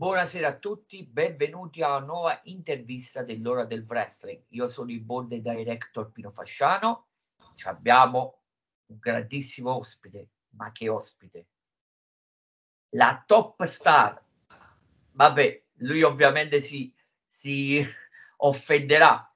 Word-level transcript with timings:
Buonasera 0.00 0.48
a 0.48 0.56
tutti, 0.56 1.04
benvenuti 1.04 1.82
a 1.82 1.96
una 1.96 2.06
nuova 2.06 2.40
intervista 2.44 3.22
dell'ora 3.22 3.66
del 3.66 3.84
wrestling. 3.86 4.44
Io 4.48 4.66
sono 4.70 4.90
il 4.90 5.02
board 5.02 5.34
director 5.34 6.10
Pino 6.10 6.30
Fasciano. 6.30 7.08
Ci 7.54 7.68
abbiamo 7.68 8.40
un 8.86 8.96
grandissimo 8.98 9.76
ospite, 9.76 10.30
ma 10.56 10.72
che 10.72 10.88
ospite? 10.88 11.48
La 12.94 13.22
top 13.26 13.62
star. 13.64 14.24
Vabbè, 15.10 15.64
lui 15.80 16.02
ovviamente 16.02 16.62
si, 16.62 16.90
si 17.26 17.86
offenderà, 18.38 19.30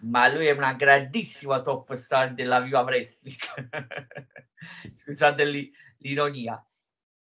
ma 0.00 0.28
lui 0.28 0.48
è 0.48 0.50
una 0.50 0.74
grandissima 0.74 1.62
top 1.62 1.94
star 1.94 2.34
della 2.34 2.60
Viva 2.60 2.82
Wrestling. 2.82 3.38
Scusate 4.96 5.72
l'ironia 5.96 6.62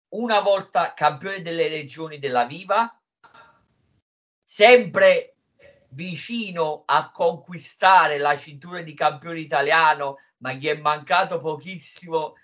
una 0.09 0.39
volta 0.39 0.93
campione 0.93 1.41
delle 1.41 1.67
regioni 1.67 2.19
della 2.19 2.45
Viva, 2.45 2.99
sempre 4.43 5.35
vicino 5.89 6.83
a 6.85 7.11
conquistare 7.11 8.17
la 8.17 8.37
cintura 8.37 8.81
di 8.81 8.93
campione 8.93 9.39
italiano, 9.39 10.17
ma 10.37 10.53
gli 10.53 10.67
è 10.67 10.77
mancato 10.77 11.37
pochissimo 11.37 12.35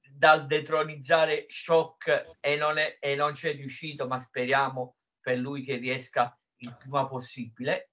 dal 0.00 0.46
detronizzare 0.46 1.46
Shock 1.48 2.36
e 2.40 2.56
non, 2.56 2.78
è, 2.78 2.98
e 3.00 3.14
non 3.14 3.32
c'è 3.32 3.54
riuscito, 3.54 4.06
ma 4.06 4.18
speriamo 4.18 4.96
per 5.20 5.38
lui 5.38 5.62
che 5.62 5.76
riesca 5.76 6.36
il 6.58 6.76
prima 6.76 7.06
possibile. 7.06 7.90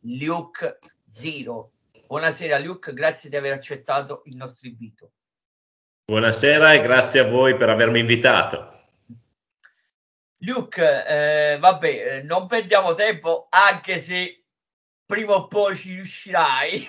Luke 0.00 0.78
Zero. 1.08 1.72
Buonasera 2.06 2.58
Luke, 2.58 2.92
grazie 2.92 3.30
di 3.30 3.36
aver 3.36 3.52
accettato 3.52 4.22
il 4.24 4.36
nostro 4.36 4.68
invito. 4.68 5.12
Buonasera 6.10 6.74
e 6.74 6.80
grazie 6.80 7.20
a 7.20 7.28
voi 7.28 7.56
per 7.56 7.68
avermi 7.68 8.00
invitato. 8.00 8.88
Luke, 10.38 10.82
eh, 11.06 11.56
vabbè, 11.56 11.86
eh, 11.86 12.22
non 12.22 12.48
perdiamo 12.48 12.94
tempo, 12.94 13.46
anche 13.48 14.00
se 14.00 14.44
prima 15.06 15.34
o 15.34 15.46
poi 15.46 15.76
ci 15.76 15.94
riuscirai. 15.94 16.88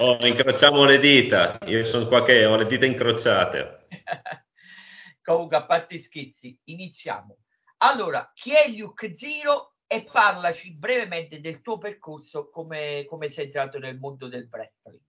oh, 0.00 0.26
incrociamo 0.26 0.86
le 0.86 0.98
dita, 0.98 1.58
io 1.66 1.84
sono 1.84 2.06
qua 2.06 2.22
che 2.22 2.42
ho 2.46 2.56
le 2.56 2.64
dita 2.64 2.86
incrociate. 2.86 3.86
Comunque, 5.22 5.56
a 5.58 5.66
parte 5.66 5.98
schizzi, 5.98 6.58
iniziamo. 6.64 7.36
Allora, 7.82 8.30
chi 8.32 8.54
è 8.54 8.66
Luke 8.70 9.14
Zero 9.14 9.74
e 9.86 10.08
parlaci 10.10 10.72
brevemente 10.72 11.38
del 11.38 11.60
tuo 11.60 11.76
percorso, 11.76 12.48
come, 12.48 13.04
come 13.06 13.28
sei 13.28 13.44
entrato 13.44 13.78
nel 13.78 13.98
mondo 13.98 14.26
del 14.28 14.48
wrestling. 14.50 15.02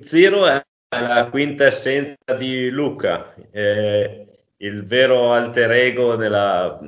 Zero 0.00 0.46
è 0.46 0.64
la 0.88 1.28
quinta 1.28 1.66
essenza 1.66 2.34
di 2.38 2.70
Luca, 2.70 3.34
eh, 3.50 4.26
il 4.56 4.86
vero 4.86 5.34
alter 5.34 5.70
ego 5.72 6.16
nella, 6.16 6.78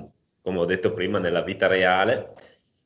come 0.41 0.59
ho 0.59 0.65
detto 0.65 0.95
prima, 0.95 1.19
nella 1.19 1.43
vita 1.43 1.67
reale. 1.67 2.33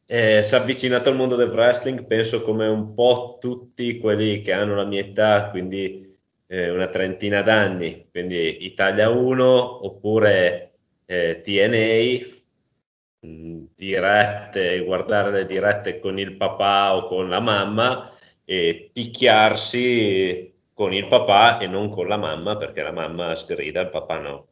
Eh, 0.04 0.42
si 0.42 0.54
è 0.54 0.58
avvicinato 0.58 1.08
al 1.08 1.14
mondo 1.14 1.36
del 1.36 1.50
wrestling, 1.50 2.04
penso 2.04 2.42
come 2.42 2.66
un 2.66 2.94
po' 2.94 3.38
tutti 3.40 3.98
quelli 3.98 4.42
che 4.42 4.52
hanno 4.52 4.74
la 4.74 4.84
mia 4.84 5.00
età, 5.00 5.50
quindi 5.50 6.18
eh, 6.48 6.70
una 6.70 6.88
trentina 6.88 7.40
d'anni, 7.42 8.08
quindi 8.10 8.64
Italia 8.64 9.08
1 9.08 9.86
oppure 9.86 10.72
eh, 11.06 11.40
TNA, 11.44 13.28
mh, 13.28 13.64
dirette, 13.76 14.80
guardare 14.84 15.30
le 15.30 15.46
dirette 15.46 16.00
con 16.00 16.18
il 16.18 16.36
papà 16.36 16.96
o 16.96 17.06
con 17.06 17.28
la 17.28 17.40
mamma 17.40 18.11
e 18.44 18.90
picchiarsi 18.92 20.52
con 20.72 20.92
il 20.92 21.06
papà 21.06 21.58
e 21.58 21.66
non 21.66 21.88
con 21.88 22.08
la 22.08 22.16
mamma 22.16 22.56
perché 22.56 22.82
la 22.82 22.92
mamma 22.92 23.34
sgrida, 23.34 23.82
il 23.82 23.90
papà 23.90 24.18
no. 24.18 24.48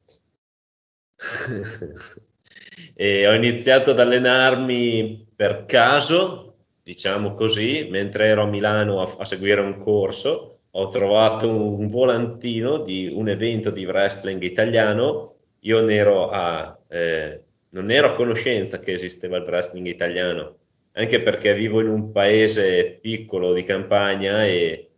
e 2.95 3.27
ho 3.27 3.35
iniziato 3.35 3.91
ad 3.91 4.01
allenarmi 4.01 5.27
per 5.35 5.65
caso, 5.67 6.57
diciamo 6.83 7.35
così, 7.35 7.89
mentre 7.91 8.27
ero 8.27 8.43
a 8.43 8.47
Milano 8.47 9.01
a, 9.01 9.17
a 9.19 9.25
seguire 9.25 9.61
un 9.61 9.79
corso, 9.79 10.61
ho 10.73 10.89
trovato 10.91 11.49
un 11.49 11.89
volantino 11.89 12.79
di 12.79 13.09
un 13.13 13.29
evento 13.29 13.71
di 13.71 13.85
wrestling 13.85 14.43
italiano, 14.43 15.35
io 15.61 15.83
ne 15.83 15.95
ero 15.95 16.31
a, 16.31 16.79
eh, 16.89 17.43
non 17.71 17.91
ero 17.91 18.09
a 18.09 18.15
conoscenza 18.15 18.79
che 18.79 18.93
esisteva 18.95 19.37
il 19.37 19.45
wrestling 19.45 19.87
italiano, 19.87 20.57
anche 20.93 21.21
perché 21.23 21.55
vivo 21.55 21.81
in 21.81 21.89
un 21.89 22.13
paese 22.13 22.99
piccolo 23.01 23.53
di 23.53 23.63
campagna 23.63 24.45
e 24.45 24.91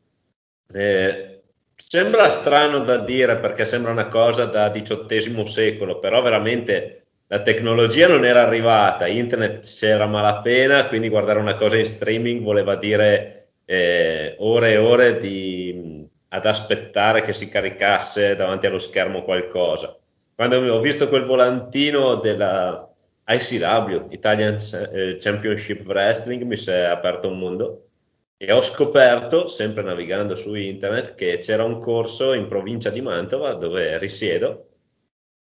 eh, 0.73 1.43
sembra 1.77 2.31
strano 2.31 2.81
da 2.81 2.99
dire 2.99 3.39
perché 3.39 3.65
sembra 3.65 3.91
una 3.91 4.09
cosa 4.09 4.47
da 4.47 4.71
XVIII 4.71 5.47
secolo, 5.47 5.99
però 5.99 6.23
veramente 6.23 7.03
la 7.27 7.43
tecnologia 7.43 8.09
non 8.09 8.25
era 8.25 8.43
arrivata, 8.43 9.07
internet 9.07 9.67
c'era 9.67 10.07
malapena, 10.07 10.87
quindi 10.89 11.09
guardare 11.09 11.39
una 11.39 11.55
cosa 11.55 11.79
in 11.79 11.87
streaming 11.87 12.43
voleva 12.43 12.77
dire 12.77 13.49
eh, 13.65 14.35
ore 14.39 14.73
e 14.73 14.77
ore 14.77 15.17
di, 15.19 16.07
ad 16.29 16.47
aspettare 16.47 17.23
che 17.23 17.33
si 17.33 17.49
caricasse 17.49 18.37
davanti 18.37 18.67
allo 18.67 18.79
schermo 18.79 19.23
qualcosa. 19.23 19.97
Quando 20.35 20.59
ho 20.59 20.81
visto 20.81 21.09
quel 21.09 21.25
volantino 21.25 22.17
della, 22.17 22.92
ICW, 23.27 24.09
Italian 24.11 24.59
eh, 24.93 25.17
Championship 25.21 25.87
Wrestling, 25.87 26.43
mi 26.43 26.57
si 26.57 26.71
è 26.71 26.83
aperto 26.85 27.29
un 27.29 27.39
mondo. 27.39 27.89
E 28.37 28.51
ho 28.53 28.63
scoperto, 28.63 29.47
sempre 29.49 29.83
navigando 29.83 30.35
su 30.37 30.55
internet, 30.55 31.15
che 31.15 31.39
c'era 31.39 31.65
un 31.65 31.81
corso 31.81 32.33
in 32.35 32.49
provincia 32.49 32.91
di 32.91 33.01
Mantova 33.01 33.55
dove 33.55 33.99
risiedo. 33.99 34.69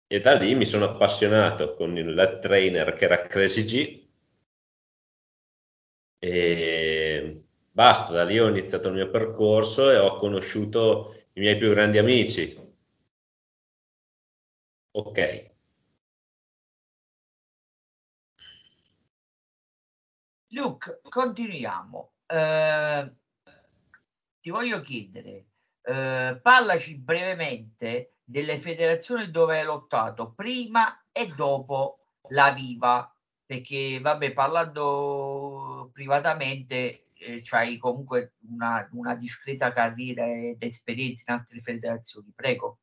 E 0.09 0.21
da 0.21 0.34
lì 0.34 0.54
mi 0.54 0.66
sono 0.66 0.84
appassionato 0.87 1.75
con 1.75 1.97
il 1.97 2.12
lead 2.15 2.41
trainer 2.41 2.93
che 2.94 3.04
era 3.04 3.27
Crazy 3.27 3.65
G. 3.65 4.06
E 6.19 7.43
basta, 7.72 8.12
da 8.12 8.25
lì 8.25 8.38
ho 8.38 8.48
iniziato 8.48 8.88
il 8.88 8.94
mio 8.94 9.09
percorso 9.10 9.91
e 9.91 9.97
ho 9.97 10.19
conosciuto 10.19 11.15
i 11.34 11.41
miei 11.41 11.56
più 11.56 11.71
grandi 11.71 11.97
amici. 11.98 12.54
Ok, 14.93 15.19
Luke, 20.51 21.01
continuiamo. 21.09 22.12
Eh, 22.27 23.12
ti 24.41 24.51
voglio 24.51 24.81
chiedere, 24.81 25.47
eh, 25.83 26.39
parlaci 26.41 26.99
brevemente 26.99 28.19
delle 28.23 28.61
federazioni 28.61 29.31
dove 29.31 29.59
hai 29.59 29.65
lottato 29.65 30.33
prima 30.33 31.03
e 31.12 31.27
dopo 31.34 31.99
la 32.31 32.53
Viva, 32.53 33.12
perché 33.45 33.99
vabbè, 34.01 34.33
parlando 34.33 35.91
privatamente, 35.93 37.09
eh, 37.15 37.41
c'hai 37.43 37.77
comunque 37.78 38.34
una, 38.49 38.89
una 38.93 39.15
discreta 39.15 39.71
carriera 39.71 40.27
ed 40.27 40.63
esperienza 40.63 41.33
in 41.33 41.39
altre 41.39 41.61
federazioni. 41.61 42.33
Prego. 42.34 42.81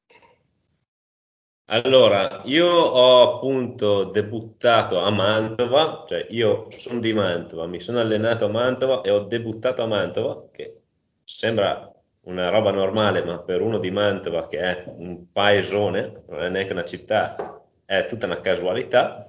Allora, 1.67 2.41
io 2.45 2.67
ho 2.67 3.35
appunto 3.35 4.03
debuttato 4.05 4.99
a 4.99 5.09
Mantova, 5.09 6.03
cioè 6.07 6.27
io 6.29 6.67
sono 6.71 6.99
di 6.99 7.13
Mantova, 7.13 7.65
mi 7.67 7.79
sono 7.79 7.99
allenato 7.99 8.45
a 8.45 8.49
Mantova 8.49 9.01
e 9.01 9.09
ho 9.09 9.21
debuttato 9.21 9.81
a 9.81 9.87
Mantova, 9.87 10.49
che 10.51 10.81
sembra 11.23 11.89
una 12.25 12.49
roba 12.49 12.71
normale, 12.71 13.23
ma 13.23 13.39
per 13.39 13.61
uno 13.61 13.79
di 13.79 13.91
Mantova 13.91 14.47
che 14.47 14.57
è 14.59 14.83
un 14.87 15.31
paesone, 15.31 16.23
non 16.27 16.43
è 16.43 16.49
neanche 16.49 16.73
una 16.73 16.83
città, 16.83 17.61
è 17.85 18.05
tutta 18.07 18.25
una 18.25 18.41
casualità. 18.41 19.25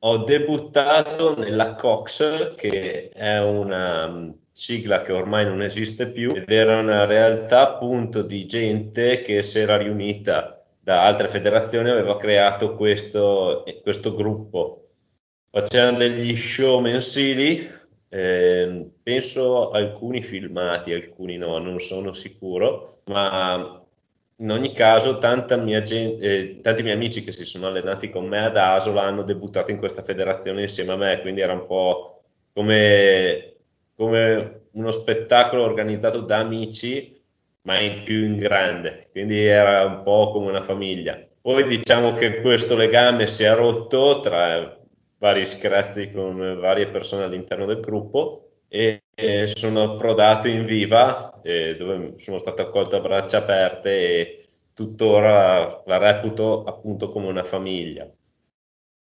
Ho 0.00 0.18
debuttato 0.24 1.38
nella 1.38 1.74
Cox, 1.74 2.54
che 2.56 3.10
è 3.10 3.40
una 3.40 4.08
mm, 4.08 4.30
sigla 4.50 5.02
che 5.02 5.12
ormai 5.12 5.44
non 5.46 5.62
esiste 5.62 6.10
più, 6.10 6.32
ed 6.34 6.50
era 6.50 6.78
una 6.80 7.04
realtà 7.04 7.62
appunto 7.62 8.22
di 8.22 8.44
gente 8.46 9.22
che 9.22 9.42
si 9.42 9.58
era 9.60 9.76
riunita 9.76 10.55
da 10.86 11.02
altre 11.02 11.26
federazioni 11.26 11.90
aveva 11.90 12.16
creato 12.16 12.76
questo, 12.76 13.64
questo 13.82 14.14
gruppo. 14.14 14.90
Facevano 15.50 15.98
degli 15.98 16.36
show 16.36 16.78
mensili, 16.78 17.68
eh, 18.08 18.90
penso 19.02 19.70
alcuni 19.70 20.22
filmati, 20.22 20.92
alcuni 20.92 21.38
no, 21.38 21.58
non 21.58 21.80
sono 21.80 22.12
sicuro, 22.12 23.00
ma 23.06 23.84
in 24.36 24.50
ogni 24.52 24.70
caso 24.70 25.18
mia 25.58 25.82
gente, 25.82 26.24
eh, 26.24 26.60
tanti 26.60 26.84
miei 26.84 26.94
amici 26.94 27.24
che 27.24 27.32
si 27.32 27.44
sono 27.44 27.66
allenati 27.66 28.08
con 28.08 28.24
me 28.28 28.44
ad 28.44 28.56
Asola 28.56 29.02
hanno 29.02 29.24
debuttato 29.24 29.72
in 29.72 29.78
questa 29.78 30.04
federazione 30.04 30.62
insieme 30.62 30.92
a 30.92 30.96
me, 30.96 31.20
quindi 31.20 31.40
era 31.40 31.52
un 31.52 31.66
po' 31.66 32.22
come, 32.52 33.56
come 33.96 34.66
uno 34.70 34.92
spettacolo 34.92 35.64
organizzato 35.64 36.20
da 36.20 36.38
amici 36.38 37.15
ma 37.66 37.80
in 37.80 38.02
più 38.04 38.24
in 38.24 38.38
grande, 38.38 39.08
quindi 39.10 39.44
era 39.44 39.84
un 39.84 40.02
po' 40.02 40.30
come 40.30 40.48
una 40.48 40.62
famiglia. 40.62 41.20
Poi 41.40 41.64
diciamo 41.64 42.14
che 42.14 42.40
questo 42.40 42.76
legame 42.76 43.26
si 43.26 43.42
è 43.42 43.54
rotto 43.54 44.20
tra 44.20 44.78
vari 45.18 45.44
scrazzi 45.44 46.10
con 46.12 46.58
varie 46.60 46.88
persone 46.88 47.24
all'interno 47.24 47.66
del 47.66 47.80
gruppo 47.80 48.50
e, 48.68 49.02
e 49.14 49.46
sono 49.48 49.82
approdato 49.82 50.48
in 50.48 50.64
viva 50.64 51.40
eh, 51.42 51.76
dove 51.76 52.14
sono 52.18 52.38
stato 52.38 52.62
accolto 52.62 52.96
a 52.96 53.00
braccia 53.00 53.38
aperte 53.38 53.90
e 53.90 54.48
tuttora 54.72 55.82
la 55.86 55.96
reputo 55.98 56.64
appunto 56.64 57.08
come 57.08 57.26
una 57.26 57.44
famiglia. 57.44 58.08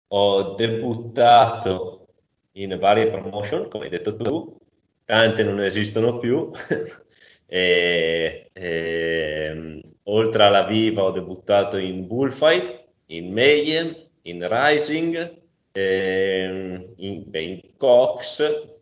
Ho 0.09 0.55
debuttato 0.55 2.07
in 2.53 2.77
varie 2.79 3.09
promotion, 3.11 3.69
come 3.69 3.85
hai 3.85 3.91
detto 3.91 4.15
tu, 4.17 4.57
tante 5.05 5.43
non 5.43 5.61
esistono 5.61 6.19
più. 6.19 6.51
e, 7.47 8.51
e, 8.53 9.83
oltre 10.05 10.43
alla 10.43 10.65
Viva 10.65 11.05
ho 11.05 11.11
debuttato 11.11 11.77
in 11.77 12.07
Bullfight, 12.07 12.85
in 13.07 13.33
Mayhem, 13.33 13.97
in 14.23 14.47
Rising, 14.49 15.43
eh, 15.73 16.93
in, 16.97 17.23
beh, 17.27 17.41
in 17.41 17.61
Cox 17.77 18.75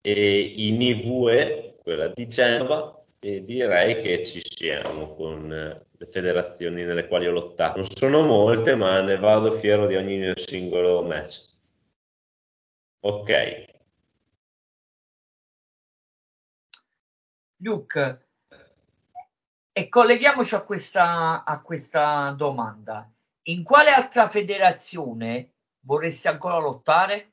e 0.00 0.40
in 0.40 0.80
IVE, 0.80 1.76
quella 1.82 2.08
di 2.08 2.28
Genova, 2.28 3.04
e 3.20 3.44
direi 3.44 3.98
che 3.98 4.24
ci 4.24 4.40
siamo 4.42 5.14
con 5.14 5.52
eh, 5.52 5.86
le 5.90 6.06
federazioni 6.06 6.84
nelle 6.84 7.08
quali 7.08 7.26
ho 7.26 7.32
lottato. 7.32 7.78
Non 7.78 7.88
sono 7.88 8.22
molte, 8.22 8.74
ma 8.74 9.00
ne 9.00 9.18
vado 9.18 9.52
fiero 9.52 9.86
di 9.86 9.96
ogni 9.96 10.18
mio 10.18 10.36
singolo 10.36 11.02
match. 11.02 11.46
Ok. 13.00 13.76
Luke, 17.60 18.26
e 19.72 19.88
colleghiamoci 19.88 20.54
a 20.54 20.62
questa, 20.62 21.44
a 21.44 21.60
questa 21.60 22.34
domanda. 22.36 23.10
In 23.48 23.62
quale 23.62 23.90
altra 23.90 24.28
federazione 24.28 25.50
vorresti 25.80 26.28
ancora 26.28 26.58
lottare? 26.58 27.32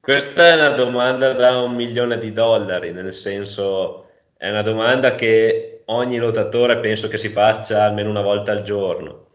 Questa 0.00 0.46
è 0.46 0.54
una 0.54 0.70
domanda 0.70 1.32
da 1.32 1.60
un 1.60 1.74
milione 1.74 2.18
di 2.18 2.32
dollari, 2.32 2.92
nel 2.92 3.12
senso 3.14 4.08
è 4.36 4.50
una 4.50 4.62
domanda 4.62 5.14
che 5.14 5.82
ogni 5.86 6.18
lottatore 6.18 6.78
penso 6.80 7.08
che 7.08 7.16
si 7.16 7.30
faccia 7.30 7.84
almeno 7.84 8.10
una 8.10 8.20
volta 8.20 8.52
al 8.52 8.62
giorno. 8.62 9.28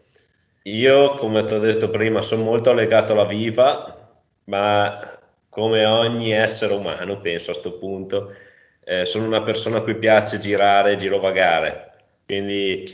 Io, 0.64 1.14
come 1.14 1.42
ti 1.44 1.54
ho 1.54 1.58
detto 1.58 1.90
prima, 1.90 2.22
sono 2.22 2.42
molto 2.42 2.72
legato 2.72 3.14
alla 3.14 3.24
Viva, 3.24 4.12
ma 4.44 5.18
come 5.48 5.84
ogni 5.84 6.30
essere 6.30 6.74
umano, 6.74 7.20
penso 7.20 7.50
a 7.50 7.54
questo 7.54 7.78
punto, 7.78 8.32
eh, 8.84 9.06
sono 9.06 9.26
una 9.26 9.42
persona 9.42 9.78
a 9.78 9.82
cui 9.82 9.96
piace 9.96 10.38
girare, 10.38 10.96
girovagare, 10.96 11.92
quindi 12.24 12.84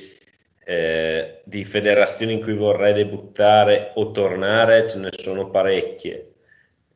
eh, 0.65 1.43
di 1.45 1.65
federazioni 1.65 2.33
in 2.35 2.43
cui 2.43 2.55
vorrei 2.55 2.93
debuttare 2.93 3.93
o 3.95 4.11
tornare 4.11 4.89
ce 4.89 4.99
ne 4.99 5.11
sono 5.13 5.51
parecchie. 5.51 6.33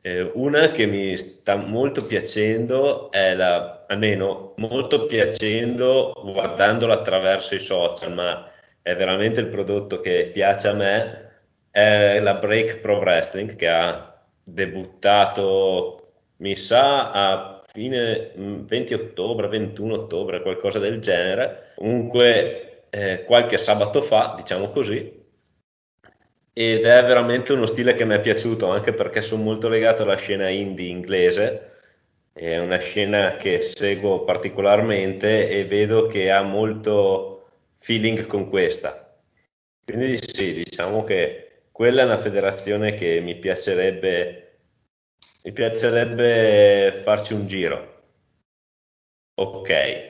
Eh, 0.01 0.31
una 0.33 0.71
che 0.71 0.85
mi 0.87 1.15
sta 1.15 1.55
molto 1.55 2.05
piacendo 2.05 3.11
è 3.11 3.33
la, 3.35 3.85
almeno 3.87 4.53
molto 4.57 5.05
piacendo 5.05 6.13
guardandola 6.23 6.95
attraverso 6.95 7.55
i 7.55 7.59
social, 7.59 8.13
ma 8.13 8.49
è 8.81 8.95
veramente 8.95 9.39
il 9.39 9.47
prodotto 9.47 9.99
che 10.01 10.31
piace 10.33 10.67
a 10.67 10.73
me, 10.73 11.29
è 11.71 12.19
la 12.19 12.33
Break 12.35 12.79
Pro 12.79 12.97
Wrestling 12.97 13.55
che 13.55 13.67
ha 13.69 14.21
debuttato, 14.43 16.13
mi 16.37 16.55
sa, 16.55 17.11
a 17.11 17.50
fine 17.71 18.31
20 18.35 18.93
mm, 18.93 18.99
ottobre, 18.99 19.47
21 19.47 19.93
ottobre, 19.93 20.41
qualcosa 20.41 20.79
del 20.79 20.99
genere. 20.99 21.73
Comunque 21.75 22.85
eh, 22.89 23.23
qualche 23.23 23.57
sabato 23.57 24.01
fa, 24.01 24.33
diciamo 24.37 24.69
così, 24.69 25.19
ed 26.53 26.85
è 26.85 27.03
veramente 27.05 27.53
uno 27.53 27.65
stile 27.65 27.93
che 27.93 28.05
mi 28.05 28.15
è 28.15 28.19
piaciuto 28.19 28.69
anche 28.69 28.93
perché 28.93 29.21
sono 29.21 29.43
molto 29.43 29.69
legato 29.69 30.03
alla 30.03 30.17
scena 30.17 30.49
indie 30.49 30.89
inglese, 30.89 31.69
è 32.33 32.57
una 32.57 32.77
scena 32.77 33.35
che 33.37 33.61
seguo 33.61 34.23
particolarmente 34.23 35.49
e 35.49 35.65
vedo 35.65 36.07
che 36.07 36.29
ha 36.31 36.41
molto 36.41 37.49
feeling 37.75 38.25
con 38.27 38.49
questa. 38.49 39.17
Quindi 39.85 40.17
sì, 40.17 40.53
diciamo 40.53 41.03
che 41.03 41.63
quella 41.71 42.01
è 42.01 42.05
una 42.05 42.17
federazione 42.17 42.93
che 42.93 43.19
mi 43.21 43.35
piacerebbe, 43.37 44.50
mi 45.43 45.51
piacerebbe 45.51 47.01
farci 47.03 47.33
un 47.33 47.47
giro. 47.47 47.89
Ok, 49.35 50.09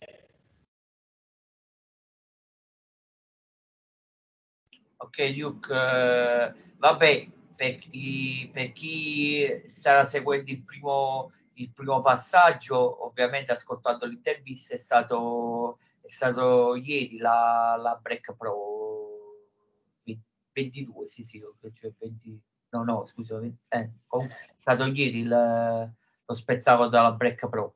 Ok, 5.04 5.34
Luke, 5.36 5.74
eh, 5.74 6.54
vabbè, 6.78 7.28
per 7.56 7.78
chi, 7.80 8.50
per 8.54 8.72
chi 8.72 9.64
starà 9.68 10.06
seguendo 10.06 10.52
il 10.52 10.64
primo, 10.64 11.32
il 11.56 11.72
primo 11.72 12.02
passaggio, 12.02 13.06
ovviamente 13.06 13.52
ascoltando 13.52 14.06
l'intervista, 14.06 14.76
è 14.76 14.78
stato, 14.78 15.80
è 16.02 16.08
stato 16.08 16.76
ieri 16.76 17.18
la, 17.18 17.78
la 17.82 18.00
Break 18.02 18.36
Pro 18.36 18.80
22, 20.54 21.08
sì 21.08 21.24
sì, 21.24 21.42
cioè 21.74 21.92
20, 21.98 22.42
no 22.72 22.84
no, 22.84 23.06
scusa, 23.08 23.40
eh, 23.42 23.54
è 23.70 23.90
stato 24.56 24.86
ieri 24.86 25.20
il, 25.20 25.30
lo 26.26 26.34
spettacolo 26.34 26.90
della 26.90 27.12
Break 27.14 27.48
Pro. 27.48 27.76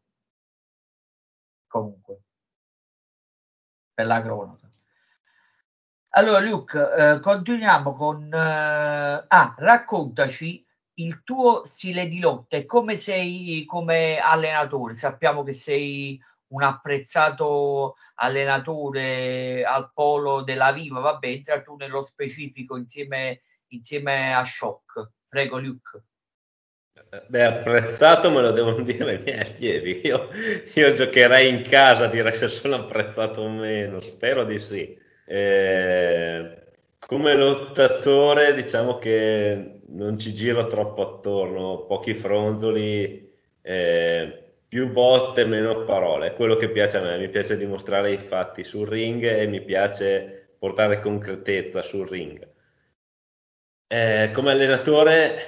Comunque, 1.68 2.22
per 3.94 4.06
la 4.06 4.22
cronaca. 4.22 4.70
Allora, 6.18 6.40
Luke, 6.40 6.78
eh, 6.80 7.20
continuiamo 7.20 7.94
con... 7.94 8.34
Eh, 8.34 9.26
ah, 9.28 9.56
raccontaci 9.58 10.66
il 10.96 11.24
tuo 11.24 11.66
stile 11.66 12.08
di 12.08 12.20
lotta 12.20 12.56
e 12.56 12.66
come 12.66 12.98
sei 12.98 13.66
come 13.66 14.18
allenatore. 14.18 14.96
Sappiamo 14.96 15.44
che 15.44 15.54
sei 15.54 16.18
un 16.48 16.64
apprezzato 16.64 17.96
allenatore 18.16 19.66
al 19.66 19.92
polo 19.94 20.42
della 20.44 20.72
Viva. 20.72 21.02
Vabbè, 21.02 21.28
entra 21.28 21.62
tu 21.62 21.76
nello 21.76 22.02
specifico 22.02 22.78
insieme, 22.78 23.42
insieme 23.70 24.34
a 24.34 24.44
Shock. 24.44 25.12
Prego, 25.28 25.60
Luke. 25.60 26.04
Beh, 27.28 27.44
apprezzato 27.44 28.32
me 28.32 28.42
lo 28.42 28.52
devono 28.52 28.82
dire 28.82 29.16
i 29.16 29.20
miei 29.20 29.40
allievi. 29.40 30.02
Io, 30.06 30.30
io 30.74 30.94
giocherei 30.94 31.50
in 31.50 31.62
casa, 31.62 32.08
direi 32.08 32.36
se 32.36 32.48
sono 32.48 32.76
apprezzato 32.76 33.42
o 33.42 33.50
meno. 33.50 34.00
Spero 34.02 34.44
di 34.44 34.60
sì. 34.60 34.98
Eh, 35.26 36.64
come 37.00 37.34
lottatore, 37.36 38.54
diciamo 38.54 38.98
che 38.98 39.82
non 39.88 40.18
ci 40.18 40.34
giro 40.34 40.68
troppo 40.68 41.16
attorno, 41.16 41.86
pochi 41.86 42.14
fronzoli, 42.14 43.32
eh, 43.62 44.44
più 44.68 44.92
botte, 44.92 45.46
meno 45.46 45.84
parole. 45.84 46.28
È 46.28 46.34
quello 46.34 46.56
che 46.56 46.70
piace 46.70 46.98
a 46.98 47.02
me. 47.02 47.18
Mi 47.18 47.30
piace 47.30 47.58
dimostrare 47.58 48.12
i 48.12 48.18
fatti 48.18 48.64
sul 48.64 48.88
ring 48.88 49.24
e 49.24 49.48
mi 49.48 49.62
piace 49.62 50.56
portare 50.58 51.00
concretezza 51.00 51.82
sul 51.82 52.08
ring. 52.08 52.54
Eh, 53.88 54.32
come 54.34 54.52
allenatore, 54.52 55.40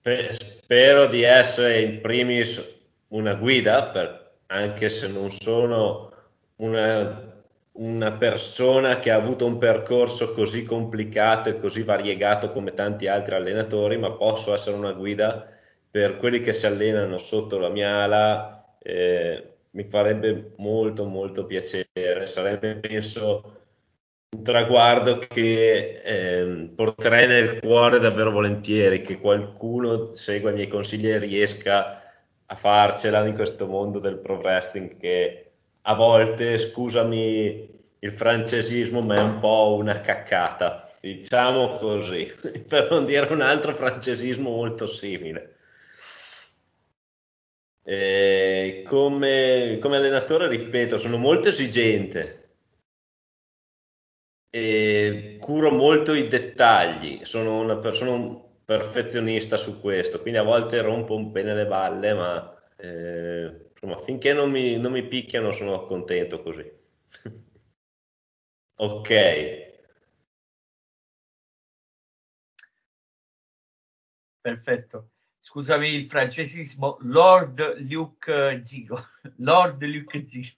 spero 0.00 1.06
di 1.06 1.22
essere 1.22 1.80
in 1.80 2.00
primis 2.00 2.62
una 3.08 3.34
guida, 3.34 3.84
per, 3.84 4.36
anche 4.46 4.88
se 4.88 5.08
non 5.08 5.30
sono 5.30 6.12
una 6.56 7.32
una 7.74 8.12
persona 8.12 8.98
che 8.98 9.10
ha 9.10 9.16
avuto 9.16 9.46
un 9.46 9.58
percorso 9.58 10.32
così 10.32 10.64
complicato 10.64 11.48
e 11.48 11.58
così 11.58 11.82
variegato 11.82 12.50
come 12.50 12.74
tanti 12.74 13.08
altri 13.08 13.34
allenatori, 13.34 13.96
ma 13.96 14.12
posso 14.12 14.52
essere 14.54 14.76
una 14.76 14.92
guida 14.92 15.44
per 15.90 16.16
quelli 16.18 16.40
che 16.40 16.52
si 16.52 16.66
allenano 16.66 17.16
sotto 17.16 17.58
la 17.58 17.70
mia 17.70 18.02
ala. 18.02 18.76
Eh, 18.78 19.48
mi 19.70 19.84
farebbe 19.84 20.52
molto 20.58 21.04
molto 21.04 21.46
piacere, 21.46 22.26
sarebbe 22.26 22.76
penso 22.76 23.53
traguardo 24.42 25.18
che 25.18 26.00
eh, 26.02 26.70
porterei 26.74 27.26
nel 27.26 27.60
cuore 27.60 27.98
davvero 27.98 28.30
volentieri, 28.30 29.00
che 29.00 29.18
qualcuno 29.18 30.14
segua 30.14 30.50
i 30.50 30.54
miei 30.54 30.68
consigli 30.68 31.08
e 31.08 31.18
riesca 31.18 32.02
a 32.46 32.54
farcela 32.54 33.26
in 33.26 33.34
questo 33.34 33.66
mondo 33.66 33.98
del 33.98 34.18
pro 34.18 34.36
wrestling 34.36 34.96
che 34.96 35.52
a 35.82 35.94
volte, 35.94 36.58
scusami 36.58 37.82
il 37.98 38.12
francesismo, 38.12 39.00
ma 39.00 39.16
è 39.16 39.22
un 39.22 39.38
po' 39.40 39.76
una 39.78 40.00
caccata, 40.00 40.90
diciamo 41.00 41.76
così, 41.76 42.32
per 42.68 42.88
non 42.90 43.04
dire 43.04 43.32
un 43.32 43.40
altro 43.40 43.74
francesismo 43.74 44.50
molto 44.50 44.86
simile. 44.86 45.52
E 47.82 48.82
come, 48.86 49.78
come 49.80 49.96
allenatore, 49.96 50.48
ripeto, 50.48 50.96
sono 50.96 51.18
molto 51.18 51.48
esigente 51.48 52.43
e 54.54 55.36
curo 55.40 55.72
molto 55.72 56.14
i 56.14 56.28
dettagli, 56.28 57.24
sono 57.24 57.58
una 57.58 57.76
persona 57.78 58.40
perfezionista 58.64 59.56
su 59.56 59.80
questo, 59.80 60.20
quindi 60.20 60.38
a 60.38 60.44
volte 60.44 60.80
rompo 60.80 61.16
un 61.16 61.32
po' 61.32 61.40
le 61.40 61.66
balle, 61.66 62.14
ma 62.14 62.54
eh, 62.76 63.70
insomma, 63.72 63.98
finché 64.00 64.32
non 64.32 64.52
mi, 64.52 64.76
non 64.78 64.92
mi 64.92 65.04
picchiano 65.08 65.50
sono 65.50 65.84
contento 65.86 66.40
così. 66.40 66.70
ok. 68.76 69.72
Perfetto. 74.40 75.08
Scusami 75.36 75.88
il 75.88 76.08
francesismo, 76.08 76.98
Lord 77.00 77.80
Luke 77.90 78.60
Zio. 78.62 78.96
Lord 79.38 79.82
Luke 79.82 80.24
Zio. 80.24 80.52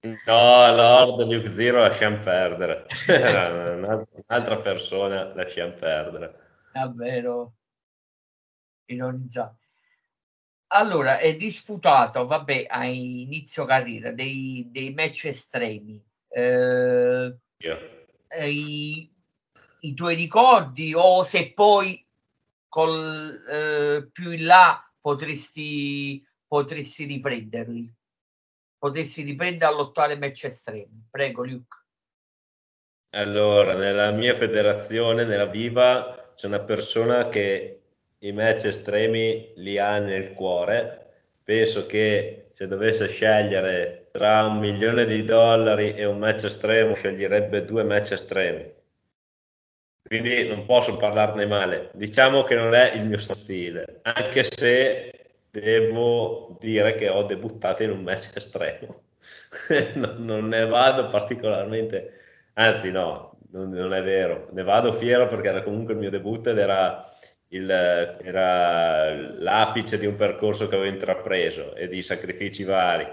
No, 0.00 0.76
Lord 0.76 1.26
Luke 1.26 1.52
Zero 1.52 1.80
lasciamo 1.80 2.18
perdere. 2.18 2.86
Un'altra 3.08 4.58
persona 4.58 5.34
lasciamo 5.34 5.72
perdere. 5.72 6.34
Davvero 6.72 7.54
ironizzato. 8.86 9.56
Allora, 10.68 11.18
è 11.18 11.34
disputato, 11.34 12.26
vabbè, 12.26 12.66
a 12.68 12.84
inizio 12.84 13.64
carriera, 13.64 14.12
dei, 14.12 14.68
dei 14.70 14.92
match 14.92 15.24
estremi. 15.24 16.00
Eh, 16.28 17.36
i, 18.46 19.10
I 19.80 19.94
tuoi 19.94 20.14
ricordi 20.14 20.92
o 20.94 21.22
se 21.22 21.52
poi 21.54 22.06
col, 22.68 23.44
eh, 23.50 24.08
più 24.12 24.30
in 24.30 24.44
là 24.44 24.92
potresti, 25.00 26.22
potresti 26.46 27.04
riprenderli? 27.06 27.96
Potessi 28.78 29.22
riprendere 29.22 29.72
a 29.72 29.74
lottare 29.74 30.16
match 30.16 30.44
estremi. 30.44 31.06
Prego, 31.10 31.44
Luke. 31.44 31.76
Allora, 33.10 33.74
nella 33.74 34.10
mia 34.10 34.34
federazione, 34.34 35.24
nella 35.24 35.46
Viva, 35.46 36.32
c'è 36.34 36.46
una 36.46 36.60
persona 36.60 37.28
che 37.28 37.80
i 38.18 38.32
match 38.32 38.64
estremi 38.66 39.52
li 39.56 39.78
ha 39.78 39.98
nel 39.98 40.32
cuore. 40.34 41.06
Penso 41.42 41.86
che 41.86 42.50
se 42.54 42.66
dovesse 42.66 43.08
scegliere 43.08 44.08
tra 44.12 44.44
un 44.44 44.58
milione 44.58 45.06
di 45.06 45.24
dollari 45.24 45.94
e 45.94 46.04
un 46.04 46.18
match 46.18 46.44
estremo, 46.44 46.94
sceglierebbe 46.94 47.64
due 47.64 47.84
match 47.84 48.12
estremi. 48.12 48.76
Quindi 50.02 50.48
non 50.48 50.64
posso 50.66 50.96
parlarne 50.96 51.46
male. 51.46 51.90
Diciamo 51.94 52.42
che 52.42 52.54
non 52.54 52.74
è 52.74 52.94
il 52.94 53.04
mio 53.04 53.18
stile, 53.18 54.00
anche 54.02 54.42
se 54.44 55.17
devo 55.60 56.56
dire 56.60 56.94
che 56.94 57.08
ho 57.08 57.22
debuttato 57.24 57.82
in 57.82 57.90
un 57.90 58.02
match 58.02 58.30
estremo. 58.34 59.02
non 60.18 60.48
ne 60.48 60.66
vado 60.66 61.06
particolarmente, 61.06 62.12
anzi 62.54 62.90
no, 62.90 63.38
non, 63.50 63.70
non, 63.70 63.92
è 63.94 64.02
vero, 64.02 64.48
ne 64.52 64.62
vado 64.62 64.92
fiero 64.92 65.26
perché 65.26 65.48
era 65.48 65.62
comunque 65.62 65.94
il 65.94 65.98
mio 66.00 66.10
debutto 66.10 66.50
ed 66.50 66.58
era, 66.58 67.02
il, 67.48 67.70
era 67.70 69.14
l'apice 69.38 69.98
di 69.98 70.06
un 70.06 70.16
percorso 70.16 70.68
che 70.68 70.74
avevo 70.76 70.90
intrapreso 70.90 71.74
e 71.74 71.88
di 71.88 72.02
sacrifici 72.02 72.64
vari. 72.64 73.06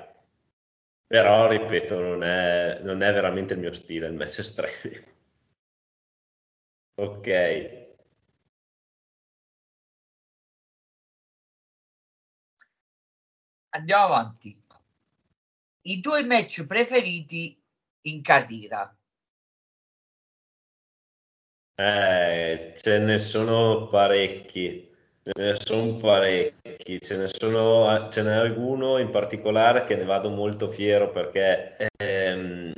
Però, 1.08 1.48
ripeto, 1.48 2.00
non 2.00 2.24
è, 2.24 2.80
non 2.82 3.02
è 3.02 3.14
veramente 3.14 3.54
il 3.54 3.60
mio 3.60 3.74
stile, 3.74 4.08
il 4.08 4.14
match 4.14 4.40
estremi. 4.40 5.00
ok. 6.96 7.85
Andiamo 13.75 14.05
avanti. 14.05 14.58
I 15.82 16.00
tuoi 16.00 16.24
match 16.24 16.65
preferiti 16.65 17.62
in 18.03 18.22
carriera? 18.22 18.96
Eh, 21.75 22.74
ce 22.77 23.00
ne 23.00 23.20
sono 23.20 23.88
parecchi, 23.88 24.89
ce 25.22 25.32
ne 25.36 25.55
sono 25.58 25.98
parecchi, 25.98 27.01
ce 27.01 27.17
ne 27.17 27.27
sono, 27.27 28.08
ce 28.10 28.24
n'è 28.24 28.32
alguno 28.32 28.98
in 28.98 29.10
particolare 29.10 29.84
che 29.84 29.98
ne 29.98 30.05
vado 30.05 30.29
molto 30.29 30.70
fiero 30.70 31.12
perché 31.12 31.75
ehm, 31.98 32.72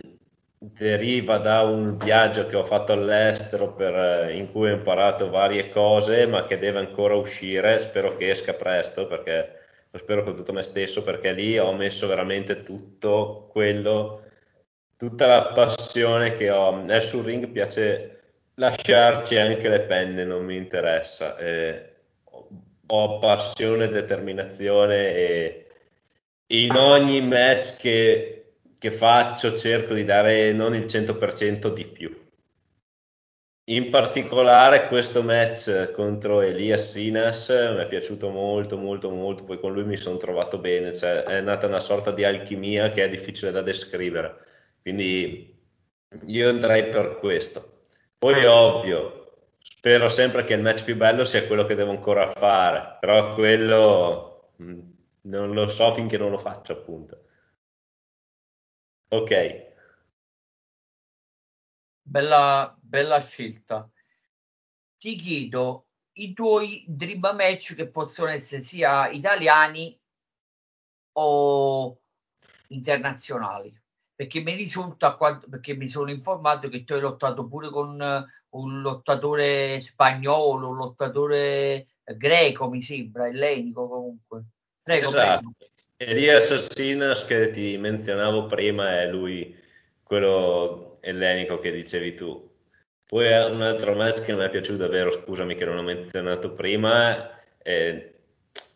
deriva 0.57 1.37
da 1.37 1.61
un 1.61 1.95
viaggio 1.95 2.47
che 2.47 2.55
ho 2.55 2.65
fatto 2.65 2.93
all'estero 2.93 3.71
per, 3.71 4.31
in 4.31 4.51
cui 4.51 4.71
ho 4.71 4.73
imparato 4.73 5.29
varie 5.29 5.69
cose, 5.69 6.25
ma 6.25 6.43
che 6.43 6.57
deve 6.57 6.79
ancora 6.79 7.13
uscire, 7.13 7.79
spero 7.79 8.15
che 8.15 8.31
esca 8.31 8.55
presto 8.55 9.05
perché 9.05 9.65
spero 9.97 10.23
con 10.23 10.35
tutto 10.35 10.53
me 10.53 10.61
stesso 10.61 11.03
perché 11.03 11.33
lì 11.33 11.57
ho 11.57 11.73
messo 11.73 12.07
veramente 12.07 12.63
tutto 12.63 13.47
quello, 13.51 14.23
tutta 14.97 15.27
la 15.27 15.51
passione 15.53 16.33
che 16.33 16.49
ho. 16.49 16.75
Nel 16.83 17.01
sul 17.01 17.23
ring 17.23 17.47
piace 17.47 18.17
lasciarci 18.55 19.37
anche 19.37 19.69
le 19.69 19.81
penne, 19.81 20.23
non 20.23 20.45
mi 20.45 20.55
interessa. 20.55 21.37
Eh, 21.37 21.95
ho 22.89 23.17
passione, 23.19 23.89
determinazione 23.89 25.13
e 25.13 25.67
in 26.47 26.71
ogni 26.75 27.21
match 27.21 27.77
che, 27.77 28.53
che 28.77 28.91
faccio 28.91 29.55
cerco 29.55 29.93
di 29.93 30.05
dare 30.05 30.53
non 30.53 30.73
il 30.73 30.85
100% 30.85 31.73
di 31.73 31.85
più. 31.85 32.26
In 33.69 33.89
particolare 33.89 34.87
questo 34.87 35.21
match 35.23 35.91
contro 35.91 36.41
Elias 36.41 36.91
Sinas 36.91 37.49
mi 37.49 37.81
è 37.81 37.87
piaciuto 37.87 38.29
molto 38.29 38.77
molto 38.77 39.09
molto, 39.09 39.43
poi 39.43 39.59
con 39.59 39.73
lui 39.73 39.83
mi 39.83 39.97
sono 39.97 40.15
trovato 40.17 40.57
bene, 40.57 40.93
cioè, 40.93 41.23
è 41.23 41.41
nata 41.41 41.67
una 41.67 41.81
sorta 41.81 42.11
di 42.11 42.23
alchimia 42.23 42.91
che 42.91 43.03
è 43.03 43.09
difficile 43.09 43.51
da 43.51 43.61
descrivere, 43.61 44.37
quindi 44.81 45.53
io 46.27 46.49
andrei 46.49 46.87
per 46.89 47.17
questo. 47.19 47.87
Poi 48.17 48.45
ovvio, 48.45 49.49
spero 49.59 50.07
sempre 50.09 50.45
che 50.45 50.53
il 50.53 50.61
match 50.61 50.83
più 50.85 50.95
bello 50.95 51.25
sia 51.25 51.45
quello 51.45 51.65
che 51.65 51.75
devo 51.75 51.91
ancora 51.91 52.27
fare, 52.31 52.97
però 53.01 53.33
quello 53.33 54.51
mm, 54.61 54.79
non 55.23 55.51
lo 55.53 55.67
so 55.67 55.91
finché 55.93 56.17
non 56.17 56.31
lo 56.31 56.37
faccio 56.37 56.71
appunto. 56.73 57.21
Ok. 59.09 59.66
Bella, 62.09 62.75
bella 62.79 63.19
scelta. 63.19 63.89
Ti 64.97 65.15
chiedo 65.15 65.87
i 66.13 66.33
tuoi 66.33 66.85
dream 66.87 67.19
match 67.35 67.75
che 67.75 67.87
possono 67.87 68.29
essere 68.29 68.61
sia 68.61 69.09
italiani 69.09 69.99
o 71.13 71.99
internazionali 72.69 73.77
perché 74.17 74.39
mi 74.39 74.55
risulta, 74.55 75.15
perché 75.47 75.75
mi 75.75 75.85
sono 75.85 76.09
informato 76.09 76.69
che 76.69 76.83
tu 76.83 76.93
hai 76.93 77.01
lottato 77.01 77.45
pure 77.47 77.69
con 77.69 78.25
un 78.49 78.81
lottatore 78.81 79.79
spagnolo, 79.79 80.69
un 80.69 80.75
lottatore 80.75 81.87
greco, 82.03 82.67
mi 82.67 82.81
sembra, 82.81 83.27
ellenico 83.27 83.87
comunque. 83.87 84.43
Prego, 84.81 85.09
esatto. 85.09 85.53
prego. 85.55 85.71
Elias 85.97 86.49
Assinas 86.49 87.25
che 87.25 87.51
ti 87.51 87.77
menzionavo 87.77 88.47
prima 88.47 89.01
è 89.01 89.07
lui, 89.07 89.55
quello 90.01 90.86
ellenico 91.07 91.59
che 91.59 91.71
dicevi 91.71 92.13
tu. 92.13 92.55
Poi 93.07 93.25
un 93.49 93.61
altro 93.61 93.95
match 93.95 94.25
che 94.25 94.33
mi 94.33 94.43
è 94.43 94.49
piaciuto 94.49 94.79
davvero, 94.79 95.11
scusami 95.11 95.55
che 95.55 95.65
non 95.65 95.77
ho 95.77 95.81
menzionato 95.81 96.51
prima, 96.51 97.39
è, 97.57 98.11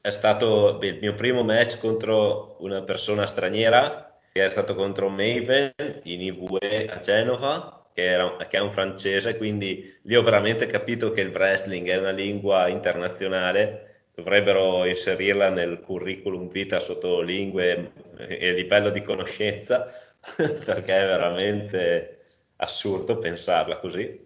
è 0.02 0.10
stato 0.10 0.80
il 0.82 1.00
mio 1.02 1.14
primo 1.16 1.44
match 1.44 1.80
contro 1.80 2.56
una 2.60 2.82
persona 2.84 3.28
straniera 3.28 4.20
che 4.32 4.46
è 4.46 4.50
stato 4.50 4.76
contro 4.76 5.10
Maven 5.10 5.74
in 6.04 6.22
IVE 6.22 6.88
a 6.88 7.00
Genova, 7.00 7.90
che, 7.94 8.06
era, 8.06 8.38
che, 8.48 8.58
è 8.58 8.62
un 8.62 8.72
francese, 8.72 9.36
quindi 9.36 10.00
lì 10.04 10.16
ho 10.16 10.24
veramente 10.24 10.66
capito 10.66 11.12
che 11.12 11.20
il 11.20 11.32
wrestling 11.36 11.90
è 11.90 11.98
una 11.98 12.12
lingua 12.12 12.70
internazionale, 12.70 14.06
dovrebbero 14.16 14.86
inserirla 14.86 15.50
nel 15.50 15.82
curriculum 15.82 16.48
vita 16.48 16.80
sotto 16.80 17.20
lingue 17.20 17.92
e 18.18 18.54
livello 18.54 18.90
di 18.90 19.02
conoscenza, 19.02 19.92
perché 20.38 21.02
è 21.02 21.06
veramente 21.06 22.21
assurdo 22.62 23.18
pensarla 23.18 23.78
così. 23.78 24.26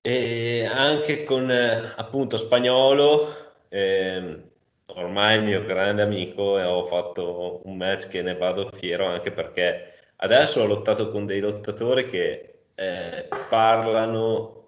E 0.00 0.64
anche 0.66 1.24
con 1.24 1.50
appunto 1.50 2.36
spagnolo. 2.36 3.42
Eh, 3.68 4.42
ormai 4.86 5.38
il 5.38 5.44
mio 5.44 5.64
grande 5.64 6.02
amico 6.02 6.58
e 6.58 6.64
ho 6.64 6.84
fatto 6.84 7.62
un 7.64 7.76
match 7.76 8.08
che 8.08 8.22
ne 8.22 8.36
vado 8.36 8.70
fiero 8.70 9.06
anche 9.06 9.32
perché 9.32 9.92
adesso 10.16 10.60
ho 10.60 10.66
lottato 10.66 11.08
con 11.10 11.26
dei 11.26 11.40
lottatori 11.40 12.04
che 12.06 12.66
eh, 12.74 13.28
parlano 13.48 14.64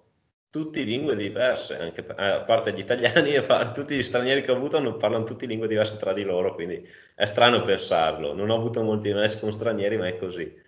tutte 0.49 0.81
lingue 0.81 1.15
diverse, 1.15 1.77
anche, 1.77 2.05
a 2.15 2.41
parte 2.41 2.73
gli 2.73 2.79
italiani 2.79 3.33
e 3.35 3.45
tutti 3.73 3.95
gli 3.95 4.03
stranieri 4.03 4.41
che 4.41 4.51
ho 4.51 4.55
avuto 4.55 4.77
hanno, 4.77 4.97
parlano 4.97 5.23
tutte 5.23 5.45
lingue 5.45 5.67
diverse 5.67 5.97
tra 5.97 6.13
di 6.13 6.23
loro, 6.23 6.55
quindi 6.55 6.87
è 7.15 7.25
strano 7.25 7.61
pensarlo. 7.61 8.33
Non 8.33 8.49
ho 8.49 8.55
avuto 8.55 8.81
molti 8.81 9.13
match 9.13 9.39
con 9.39 9.51
stranieri, 9.51 9.97
ma 9.97 10.07
è 10.07 10.17
così. 10.17 10.65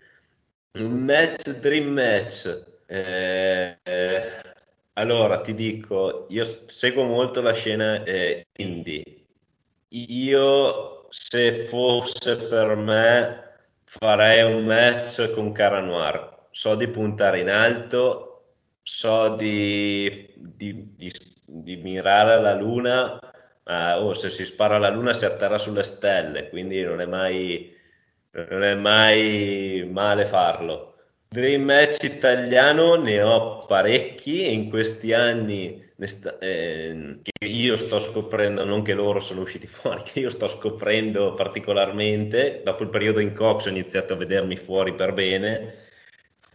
Un 0.74 1.06
match, 1.06 1.60
dream 1.60 1.94
match. 1.94 2.46
Eh, 2.88 3.78
eh, 3.84 4.42
allora, 4.94 5.42
ti 5.42 5.54
dico, 5.54 6.26
io 6.30 6.68
seguo 6.68 7.04
molto 7.04 7.42
la 7.42 7.54
scena 7.54 8.04
eh, 8.04 8.48
indie 8.58 9.20
io, 9.90 11.08
se 11.10 11.66
fosse 11.68 12.36
per 12.36 12.76
me, 12.76 13.44
farei 13.86 14.44
un 14.44 14.66
match 14.66 15.32
con 15.34 15.52
Cara 15.52 15.80
Noir. 15.82 16.48
So 16.52 16.76
di 16.76 16.88
puntare 16.88 17.40
in 17.40 17.50
alto, 17.50 18.56
so 18.84 19.36
di, 19.36 20.34
di, 20.36 20.96
di, 20.96 21.12
di 21.46 21.76
mirare 21.78 22.34
alla 22.34 22.54
luna, 22.54 23.20
ma 23.64 24.00
oh, 24.00 24.14
se 24.14 24.30
si 24.30 24.46
spara 24.46 24.76
alla 24.76 24.90
luna 24.90 25.14
si 25.14 25.26
atterra 25.26 25.58
sulle 25.58 25.84
stelle, 25.84 26.50
quindi 26.50 26.82
non 26.84 27.02
è 27.02 27.06
mai, 27.06 27.76
non 28.32 28.64
è 28.64 28.76
mai 28.76 29.88
male 29.92 30.26
farlo. 30.26 30.96
Dream 31.28 31.64
match 31.64 32.04
italiano 32.04 32.96
ne 32.96 33.22
ho 33.22 33.66
parecchi 33.66 34.46
e 34.46 34.52
in 34.52 34.70
questi 34.70 35.14
anni 35.14 35.88
eh, 36.40 37.20
che 37.22 37.46
io 37.46 37.78
sto 37.78 38.00
scoprendo, 38.00 38.64
non 38.64 38.82
che 38.82 38.94
loro 38.94 39.20
sono 39.20 39.42
usciti 39.42 39.68
fuori, 39.68 40.02
che 40.04 40.22
io 40.22 40.30
sto 40.30 40.48
scoprendo 40.48 41.34
particolarmente, 41.34 42.62
dopo 42.64 42.84
il 42.84 42.90
periodo 42.90 43.20
in 43.20 43.34
Cox 43.34 43.68
ho 43.68 43.70
iniziato 43.70 44.14
a 44.14 44.18
vedermi 44.18 44.56
fuori 44.56 44.94
per 44.96 45.14
bene, 45.14 45.76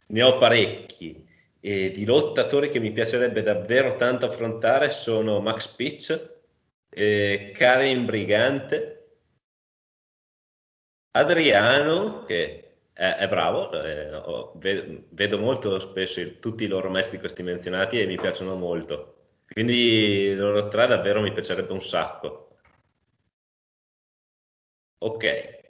ne 0.06 0.22
ho 0.22 0.38
parecchi. 0.38 1.22
E 1.60 1.90
di 1.90 2.04
lottatori 2.04 2.68
che 2.68 2.78
mi 2.78 2.92
piacerebbe 2.92 3.42
davvero 3.42 3.96
tanto 3.96 4.26
affrontare 4.26 4.90
sono 4.90 5.40
Max 5.40 5.68
Pitch, 5.68 6.30
eh, 6.90 7.52
Karin 7.54 8.04
Brigante, 8.04 8.93
Adriano, 11.16 12.25
che 12.25 12.78
è, 12.92 13.16
è 13.18 13.28
bravo, 13.28 13.71
eh, 13.83 14.11
vedo, 14.56 15.04
vedo, 15.11 15.38
molto 15.38 15.78
spesso 15.78 16.21
il, 16.21 16.40
tutti 16.40 16.64
i 16.64 16.66
loro 16.66 16.90
messi 16.90 17.18
questi 17.21 17.42
menzionati 17.44 18.00
e 18.00 18.06
mi 18.06 18.16
piacciono 18.16 18.56
molto. 18.56 19.42
Quindi 19.47 20.35
loro 20.35 20.66
tre 20.68 20.87
davvero 20.88 21.21
mi 21.21 21.33
piacerebbe 21.33 21.73
un 21.73 21.83
sacco. 21.83 22.56
Ok. 24.99 25.62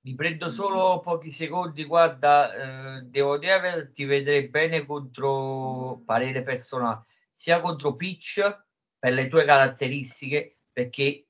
Mi 0.00 0.14
prendo 0.14 0.50
solo 0.50 1.00
pochi 1.00 1.30
secondi, 1.30 1.84
guarda, 1.84 2.98
eh, 2.98 3.02
devo 3.04 3.38
dire 3.38 3.90
ti 3.92 4.04
vedrei 4.04 4.48
bene 4.48 4.84
contro 4.84 6.02
parere 6.04 6.42
personale, 6.42 7.06
sia 7.32 7.60
contro 7.60 7.96
Pitch 7.96 8.64
per 8.98 9.12
le 9.14 9.28
tue 9.28 9.44
caratteristiche, 9.44 10.58
perché 10.72 11.25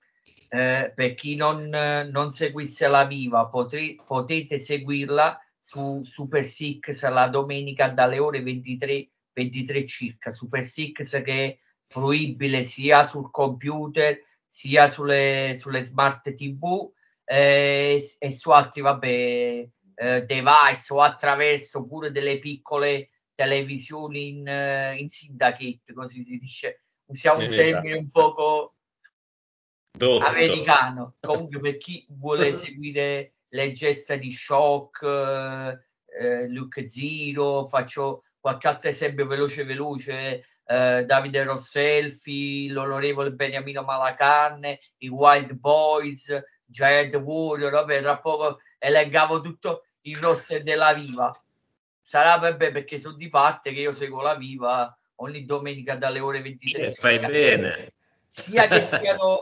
eh, 0.48 0.92
per 0.94 1.14
chi 1.14 1.34
non, 1.34 1.68
non 1.68 2.30
seguisse 2.30 2.88
la 2.88 3.04
Viva 3.04 3.46
potre, 3.46 3.96
potete 4.06 4.58
seguirla 4.58 5.40
su 5.58 6.02
Super 6.04 6.44
Six 6.44 7.08
la 7.08 7.28
domenica 7.28 7.88
dalle 7.88 8.18
ore 8.18 8.42
23 8.42 9.08
23 9.32 9.86
circa, 9.86 10.32
Super 10.32 10.64
Six 10.64 11.22
che 11.22 11.44
è 11.44 11.58
fruibile 11.86 12.64
sia 12.64 13.04
sul 13.04 13.30
computer 13.30 14.18
sia 14.46 14.88
sulle, 14.88 15.56
sulle 15.58 15.82
smart 15.82 16.32
TV 16.32 16.90
eh, 17.24 18.02
e 18.18 18.32
su 18.34 18.50
altri 18.50 18.80
vabbè, 18.80 19.68
eh, 19.94 20.24
device 20.24 20.92
o 20.92 21.00
attraverso 21.00 21.86
pure 21.86 22.10
delle 22.10 22.38
piccole 22.38 23.10
televisioni 23.34 24.28
in, 24.28 24.48
uh, 24.48 24.98
in 24.98 25.08
syndicate, 25.08 25.92
così 25.94 26.22
si 26.22 26.38
dice. 26.38 26.84
Usiamo 27.06 27.44
un 27.44 27.54
termine 27.54 27.98
un 27.98 28.10
poco 28.10 28.75
Dotto. 29.96 30.26
americano. 30.26 31.14
Comunque 31.20 31.60
per 31.60 31.78
chi 31.78 32.06
vuole 32.10 32.54
seguire 32.54 33.32
le 33.48 33.72
gesta 33.72 34.16
di 34.16 34.30
Shock, 34.30 35.02
eh, 35.02 36.48
Luke 36.48 36.88
Zero, 36.88 37.66
faccio 37.68 38.24
qualche 38.38 38.68
altro 38.68 38.90
esempio 38.90 39.26
veloce 39.26 39.64
veloce, 39.64 40.44
eh, 40.66 41.04
Davide 41.04 41.42
Rosselfi, 41.44 42.68
l'onorevole 42.68 43.32
Beniamino 43.32 43.82
Malacarne, 43.82 44.78
i 44.98 45.08
Wild 45.08 45.52
Boys, 45.52 46.44
Giant 46.64 47.14
Warrior, 47.14 47.70
vabbè, 47.70 48.02
tra 48.02 48.18
poco 48.18 48.60
eleggavo 48.78 49.40
tutto 49.40 49.84
il 50.02 50.16
roster 50.16 50.62
della 50.62 50.92
Viva. 50.92 51.32
Sarà 52.00 52.36
vabbè, 52.36 52.70
perché 52.70 52.98
sono 52.98 53.16
di 53.16 53.28
parte 53.28 53.72
che 53.72 53.80
io 53.80 53.92
seguo 53.92 54.22
la 54.22 54.36
Viva 54.36 54.96
ogni 55.16 55.44
domenica 55.44 55.96
dalle 55.96 56.20
ore 56.20 56.42
23. 56.42 56.86
Eh, 56.88 56.92
fai 56.92 57.18
bene. 57.18 57.94
Sia 58.36 58.68
che 58.68 58.84
siano, 58.84 59.40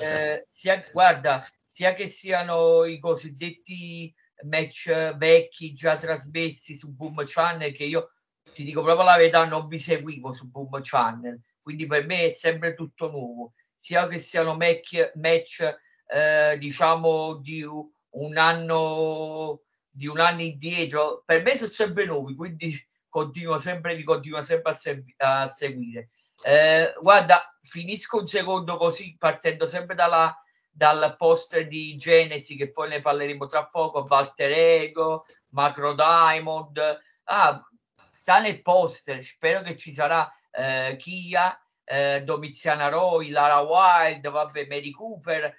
eh, 0.00 0.46
sia, 0.48 0.84
guarda, 0.92 1.46
sia 1.64 1.94
che 1.94 2.08
siano 2.08 2.84
i 2.84 2.98
cosiddetti 2.98 4.14
match 4.42 5.16
vecchi 5.16 5.72
già 5.72 5.98
trasmessi 5.98 6.76
su 6.76 6.94
Boom 6.94 7.24
Channel 7.26 7.74
che 7.74 7.84
io 7.84 8.12
ti 8.52 8.62
dico 8.62 8.82
proprio 8.82 9.04
la 9.04 9.16
verità 9.16 9.44
non 9.44 9.66
vi 9.66 9.80
seguivo 9.80 10.32
su 10.32 10.48
Boom 10.48 10.78
Channel. 10.80 11.40
Quindi 11.60 11.86
per 11.86 12.06
me 12.06 12.28
è 12.28 12.30
sempre 12.30 12.74
tutto 12.74 13.10
nuovo. 13.10 13.52
Sia 13.76 14.06
che 14.06 14.20
siano 14.20 14.56
match, 14.56 15.12
match 15.16 15.76
eh, 16.06 16.56
diciamo 16.56 17.34
di 17.36 17.62
un 17.62 18.36
anno 18.36 19.62
di 19.90 20.06
un 20.06 20.20
anno 20.20 20.42
indietro 20.42 21.22
per 21.26 21.42
me 21.42 21.56
sono 21.56 21.68
sempre 21.68 22.06
nuovi 22.06 22.34
quindi 22.34 22.74
continuo 23.08 23.58
sempre 23.58 23.94
vi 23.94 24.04
continuo 24.04 24.42
sempre 24.42 24.72
a, 24.72 24.74
se- 24.74 25.04
a 25.18 25.48
seguire 25.48 26.10
eh, 26.42 26.94
guarda 27.00 27.58
finisco 27.62 28.18
un 28.18 28.26
secondo 28.26 28.76
così 28.76 29.16
partendo 29.18 29.66
sempre 29.66 29.94
dalla 29.94 30.34
dal 30.78 31.16
poster 31.16 31.66
di 31.66 31.96
Genesi, 31.96 32.54
che 32.54 32.70
poi 32.70 32.88
ne 32.88 33.00
parleremo 33.00 33.46
tra 33.46 33.66
poco, 33.66 34.06
Walter 34.08 34.52
Ego, 34.52 35.26
Macro 35.48 35.92
Diamond. 35.92 36.80
Ah, 37.24 37.60
sta 38.08 38.38
nel 38.38 38.62
poster, 38.62 39.20
spero 39.24 39.62
che 39.62 39.74
ci 39.74 39.92
sarà 39.92 40.32
eh, 40.52 40.94
Kia, 40.96 41.60
eh, 41.82 42.22
Domiziana 42.22 42.88
Roy, 42.90 43.30
Lara 43.30 43.58
Wild, 43.58 44.28
vabbè, 44.30 44.66
Mary 44.66 44.92
Cooper, 44.92 45.52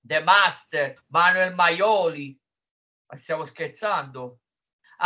The 0.00 0.20
Master, 0.20 1.02
Manuel 1.08 1.52
Maioli. 1.52 2.34
Ma 3.06 3.16
stiamo 3.18 3.44
scherzando? 3.44 4.38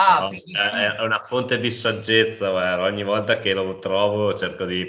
Ah, 0.01 0.29
no, 0.31 0.31
è 0.31 1.03
una 1.03 1.23
fonte 1.25 1.59
di 1.59 1.73
saggezza, 1.73 2.51
guarda. 2.51 2.85
ogni 2.85 3.03
volta 3.03 3.39
che 3.39 3.53
lo 3.53 3.79
trovo 3.79 4.33
cerco 4.33 4.65
di 4.65 4.89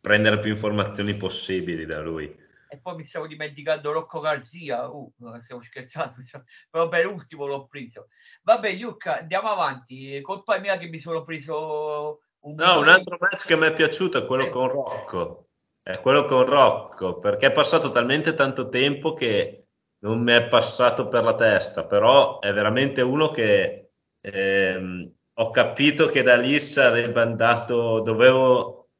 prendere 0.00 0.38
più 0.38 0.50
informazioni 0.50 1.14
possibili 1.14 1.84
da 1.84 2.00
lui 2.00 2.40
e 2.72 2.78
poi 2.78 2.94
mi 2.94 3.04
stavo 3.04 3.26
dimenticando 3.26 3.92
Rocco 3.92 4.18
Garzia, 4.20 4.88
uh, 4.88 5.12
stiamo 5.40 5.60
scherzando, 5.60 6.14
però 6.70 6.88
per 6.88 7.06
ultimo 7.06 7.44
l'ho 7.44 7.66
preso. 7.66 8.08
Vabbè, 8.44 8.72
Luca, 8.76 9.18
andiamo 9.18 9.50
avanti. 9.50 10.18
Colpa 10.22 10.56
mia 10.58 10.78
che 10.78 10.86
mi 10.86 10.98
sono 10.98 11.22
preso 11.22 12.20
un. 12.40 12.54
No, 12.54 12.78
un 12.78 12.88
altro 12.88 13.18
match 13.20 13.44
che 13.44 13.56
mi 13.56 13.66
è 13.66 13.74
piaciuto 13.74 14.16
è 14.16 14.26
quello 14.26 14.46
eh. 14.46 14.48
con 14.48 14.68
Rocco. 14.68 15.48
È 15.82 16.00
quello 16.00 16.24
con 16.24 16.46
Rocco, 16.46 17.18
perché 17.18 17.48
è 17.48 17.52
passato 17.52 17.90
talmente 17.90 18.32
tanto 18.32 18.70
tempo 18.70 19.12
che 19.12 19.66
non 19.98 20.22
mi 20.22 20.32
è 20.32 20.48
passato 20.48 21.08
per 21.08 21.24
la 21.24 21.34
testa, 21.34 21.84
però 21.84 22.40
è 22.40 22.54
veramente 22.54 23.02
uno 23.02 23.30
che 23.30 23.81
ehm, 24.22 25.12
ho 25.34 25.50
capito 25.50 26.06
che 26.08 26.22
da 26.22 26.36
lì 26.36 26.58
sarebbe 26.60 27.20
andato, 27.20 28.00
dovevo 28.00 28.90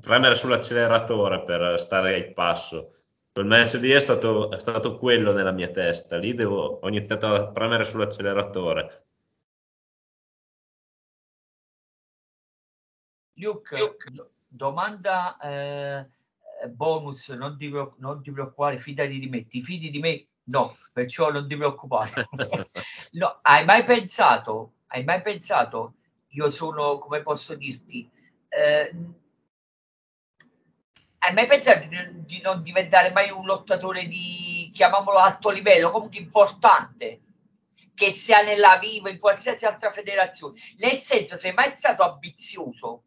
premere 0.00 0.34
sull'acceleratore 0.34 1.44
per 1.44 1.78
stare 1.78 2.14
al 2.16 2.32
passo 2.32 2.92
Quel 3.32 3.46
match 3.46 3.74
lì 3.80 3.88
è 3.88 4.00
stato, 4.00 4.50
è 4.50 4.58
stato 4.58 4.98
quello 4.98 5.32
nella 5.32 5.52
mia 5.52 5.70
testa, 5.70 6.18
lì 6.18 6.34
devo, 6.34 6.80
ho 6.82 6.88
iniziato 6.88 7.28
a 7.28 7.50
premere 7.50 7.86
sull'acceleratore. 7.86 9.06
Luke, 13.36 13.78
Luke. 13.78 14.30
domanda 14.46 15.38
eh, 15.38 16.10
bonus, 16.68 17.30
non 17.30 17.56
ti, 17.56 17.70
non 17.70 18.20
ti, 18.22 18.30
preoccupare, 18.30 18.76
fidati 18.76 19.18
di 19.18 19.30
me, 19.30 19.46
ti 19.46 19.62
fidi 19.62 19.88
di 19.88 19.98
me? 19.98 20.26
No, 20.44 20.76
perciò 20.92 21.30
non 21.30 21.46
ti 21.46 21.56
preoccupare. 21.56 22.28
no, 23.12 23.38
hai 23.42 23.64
mai 23.64 23.84
pensato, 23.84 24.72
hai 24.88 25.04
mai 25.04 25.22
pensato, 25.22 25.94
io 26.28 26.50
sono, 26.50 26.98
come 26.98 27.22
posso 27.22 27.54
dirti, 27.54 28.10
eh, 28.48 28.94
hai 31.18 31.32
mai 31.32 31.46
pensato 31.46 31.86
di, 31.86 32.24
di, 32.24 32.40
non 32.40 32.62
diventare 32.62 33.12
mai 33.12 33.30
un 33.30 33.44
lottatore 33.44 34.06
di, 34.06 34.70
chiamiamolo 34.74 35.18
alto 35.18 35.50
livello, 35.50 35.90
comunque 35.90 36.18
importante, 36.18 37.20
che 37.94 38.12
sia 38.12 38.42
nella 38.42 38.78
Viva, 38.78 39.10
in 39.10 39.20
qualsiasi 39.20 39.64
altra 39.64 39.92
federazione? 39.92 40.58
Nel 40.78 40.98
senso, 40.98 41.36
sei 41.36 41.52
mai 41.52 41.70
stato 41.70 42.02
ambizioso? 42.02 43.02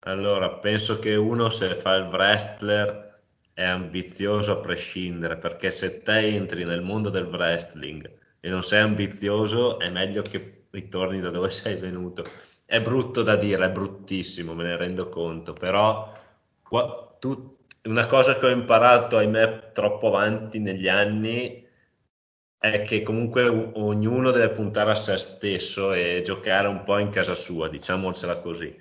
Allora, 0.00 0.50
penso 0.54 0.98
che 0.98 1.14
uno 1.14 1.50
se 1.50 1.76
fa 1.76 1.94
il 1.94 2.06
wrestler 2.06 3.07
è 3.58 3.64
ambizioso 3.64 4.52
a 4.52 4.60
prescindere, 4.60 5.36
perché 5.36 5.72
se 5.72 6.02
te 6.04 6.18
entri 6.28 6.62
nel 6.64 6.80
mondo 6.80 7.10
del 7.10 7.24
wrestling 7.24 8.08
e 8.38 8.48
non 8.48 8.62
sei 8.62 8.82
ambizioso, 8.82 9.80
è 9.80 9.90
meglio 9.90 10.22
che 10.22 10.66
ritorni 10.70 11.18
da 11.18 11.30
dove 11.30 11.50
sei 11.50 11.74
venuto. 11.74 12.24
È 12.64 12.80
brutto 12.80 13.24
da 13.24 13.34
dire, 13.34 13.64
è 13.64 13.70
bruttissimo, 13.70 14.54
me 14.54 14.62
ne 14.62 14.76
rendo 14.76 15.08
conto, 15.08 15.54
però 15.54 16.16
tu, 17.18 17.58
una 17.86 18.06
cosa 18.06 18.38
che 18.38 18.46
ho 18.46 18.50
imparato, 18.50 19.16
ahimè, 19.16 19.72
troppo 19.72 20.06
avanti 20.06 20.60
negli 20.60 20.86
anni 20.86 21.66
è 22.58 22.82
che 22.82 23.02
comunque 23.02 23.42
ognuno 23.48 24.30
deve 24.30 24.50
puntare 24.50 24.92
a 24.92 24.94
se 24.94 25.16
stesso 25.16 25.92
e 25.92 26.22
giocare 26.24 26.68
un 26.68 26.84
po' 26.84 26.98
in 26.98 27.08
casa 27.10 27.34
sua, 27.34 27.68
diciamocela 27.68 28.38
così. 28.38 28.72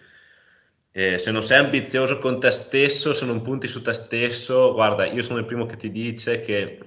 E 0.99 1.19
se 1.19 1.29
non 1.31 1.43
sei 1.43 1.59
ambizioso 1.59 2.17
con 2.17 2.39
te 2.39 2.49
stesso, 2.49 3.13
se 3.13 3.23
non 3.25 3.43
punti 3.43 3.67
su 3.67 3.83
te 3.83 3.93
stesso, 3.93 4.73
guarda, 4.73 5.05
io 5.05 5.21
sono 5.21 5.37
il 5.37 5.45
primo 5.45 5.67
che 5.67 5.75
ti 5.75 5.91
dice 5.91 6.39
che 6.39 6.79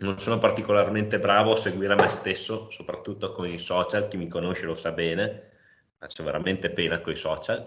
non 0.00 0.18
sono 0.18 0.36
particolarmente 0.38 1.18
bravo 1.18 1.52
a 1.52 1.56
seguire 1.56 1.94
me 1.94 2.10
stesso, 2.10 2.70
soprattutto 2.70 3.32
con 3.32 3.48
i 3.50 3.58
social, 3.58 4.06
chi 4.08 4.18
mi 4.18 4.28
conosce 4.28 4.66
lo 4.66 4.74
sa 4.74 4.92
bene, 4.92 5.50
faccio 5.98 6.22
veramente 6.24 6.68
pena 6.70 7.00
con 7.00 7.12
i 7.14 7.16
social. 7.16 7.66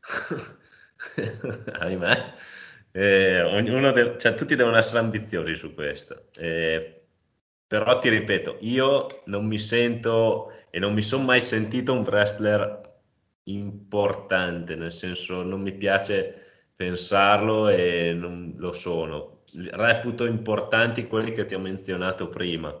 ahimè. 1.80 2.32
Eh, 2.90 3.92
de- 3.94 4.18
cioè, 4.18 4.34
tutti 4.34 4.54
devono 4.54 4.76
essere 4.76 4.98
ambiziosi 4.98 5.54
su 5.54 5.72
questo. 5.72 6.26
Eh, 6.36 7.04
però 7.66 7.96
ti 7.96 8.10
ripeto, 8.10 8.58
io 8.60 9.06
non 9.26 9.46
mi 9.46 9.58
sento 9.58 10.52
e 10.70 10.78
non 10.78 10.92
mi 10.92 11.00
sono 11.00 11.24
mai 11.24 11.40
sentito 11.40 11.94
un 11.94 12.00
wrestler 12.06 12.81
importante, 13.44 14.74
nel 14.76 14.92
senso 14.92 15.42
non 15.42 15.60
mi 15.60 15.72
piace 15.74 16.70
pensarlo 16.74 17.68
e 17.68 18.12
non 18.12 18.54
lo 18.56 18.72
sono. 18.72 19.42
Reputo 19.54 20.24
importanti 20.26 21.06
quelli 21.06 21.32
che 21.32 21.44
ti 21.44 21.54
ho 21.54 21.58
menzionato 21.58 22.28
prima. 22.28 22.74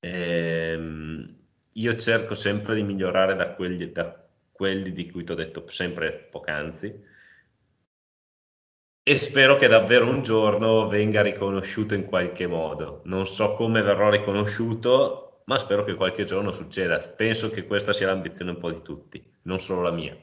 Ehm, 0.00 1.36
io 1.72 1.96
cerco 1.96 2.34
sempre 2.34 2.74
di 2.74 2.82
migliorare 2.82 3.34
da 3.34 3.54
quelli, 3.54 3.90
da 3.90 4.26
quelli 4.52 4.92
di 4.92 5.10
cui 5.10 5.24
ti 5.24 5.32
ho 5.32 5.34
detto 5.34 5.68
sempre 5.68 6.28
poc'anzi 6.30 7.12
e 9.06 9.18
spero 9.18 9.56
che 9.56 9.68
davvero 9.68 10.08
un 10.08 10.22
giorno 10.22 10.88
venga 10.88 11.20
riconosciuto 11.20 11.94
in 11.94 12.06
qualche 12.06 12.46
modo. 12.46 13.02
Non 13.04 13.26
so 13.26 13.54
come 13.54 13.82
verrò 13.82 14.08
riconosciuto, 14.08 15.33
ma 15.44 15.58
spero 15.58 15.84
che 15.84 15.94
qualche 15.94 16.24
giorno 16.24 16.50
succeda. 16.50 16.98
Penso 16.98 17.50
che 17.50 17.66
questa 17.66 17.92
sia 17.92 18.06
l'ambizione 18.06 18.52
un 18.52 18.58
po' 18.58 18.70
di 18.70 18.82
tutti, 18.82 19.22
non 19.42 19.58
solo 19.58 19.82
la 19.82 19.90
mia. 19.90 20.16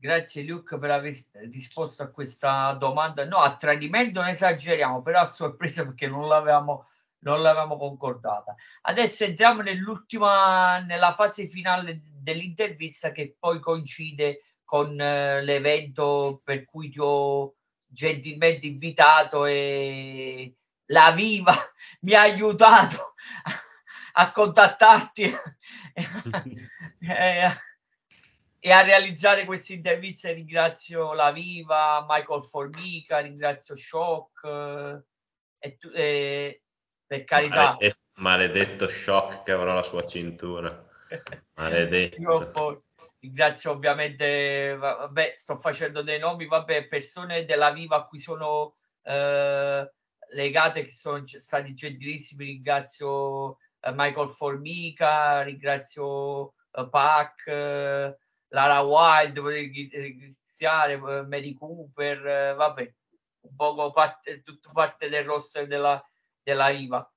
Grazie 0.00 0.44
Luke 0.44 0.78
per 0.78 0.92
aver 0.92 1.12
risposto 1.50 2.04
a 2.04 2.10
questa 2.10 2.72
domanda. 2.74 3.24
No, 3.24 3.38
a 3.38 3.56
tradimento 3.56 4.20
non 4.20 4.28
esageriamo, 4.30 5.02
però 5.02 5.20
a 5.20 5.28
sorpresa 5.28 5.84
perché 5.84 6.06
non 6.06 6.28
l'avevamo, 6.28 6.86
non 7.20 7.42
l'avevamo 7.42 7.76
concordata. 7.76 8.54
Adesso 8.82 9.24
entriamo 9.24 9.60
nell'ultima, 9.60 10.78
nella 10.78 11.14
fase 11.14 11.48
finale 11.48 12.00
dell'intervista 12.20 13.10
che 13.10 13.34
poi 13.36 13.58
coincide 13.58 14.42
con 14.64 15.00
eh, 15.00 15.42
l'evento 15.42 16.42
per 16.44 16.64
cui 16.64 16.90
ti 16.90 16.98
ho 17.00 17.54
gentilmente 17.84 18.66
invitato 18.66 19.46
e 19.46 20.57
la 20.88 21.12
Viva 21.12 21.54
mi 22.00 22.14
ha 22.14 22.22
aiutato 22.22 23.14
a 24.12 24.32
contattarti 24.32 25.36
e, 25.92 26.06
e 28.60 28.70
a 28.72 28.82
realizzare 28.82 29.44
questa 29.44 29.72
intervista. 29.72 30.32
Ringrazio 30.32 31.12
la 31.12 31.30
Viva, 31.32 32.04
Michael 32.08 32.44
Formica, 32.44 33.18
ringrazio 33.18 33.76
Shock 33.76 34.44
eh, 34.44 35.02
e, 35.58 35.76
tu, 35.76 35.90
e 35.94 36.62
per 37.06 37.24
carità. 37.24 37.72
Maledetto, 37.72 37.98
maledetto 38.14 38.88
Shock 38.88 39.44
che 39.44 39.52
avrà 39.52 39.74
la 39.74 39.82
sua 39.82 40.06
cintura. 40.06 40.86
Maledetto 41.54 42.82
ringrazio 43.20 43.72
ovviamente, 43.72 44.76
vabbè, 44.76 45.34
sto 45.36 45.58
facendo 45.58 46.02
dei 46.02 46.18
nomi, 46.18 46.46
vabbè, 46.46 46.86
persone 46.86 47.44
della 47.44 47.72
Viva 47.72 47.96
a 47.96 48.06
cui 48.06 48.20
sono 48.20 48.76
eh, 49.02 49.92
legate, 50.30 50.84
che 50.84 50.90
sono 50.90 51.24
stati 51.26 51.74
gentilissimi, 51.74 52.44
ringrazio 52.44 53.58
eh, 53.80 53.92
Michael 53.92 54.28
Formica, 54.28 55.42
ringrazio 55.42 56.54
eh, 56.72 56.88
Pac, 56.88 57.46
eh, 57.46 58.16
Lara 58.48 58.80
Wild, 58.80 59.38
ringraziare 59.38 60.94
eh, 60.94 61.26
Mary 61.26 61.54
Cooper, 61.54 62.26
eh, 62.26 62.54
vabbè, 62.54 62.94
un 63.40 63.56
poco 63.56 63.90
parte, 63.92 64.42
tutto 64.42 64.70
parte 64.72 65.08
del 65.08 65.24
roster 65.24 65.66
della, 65.66 66.02
della 66.42 66.70
Viva. 66.70 67.12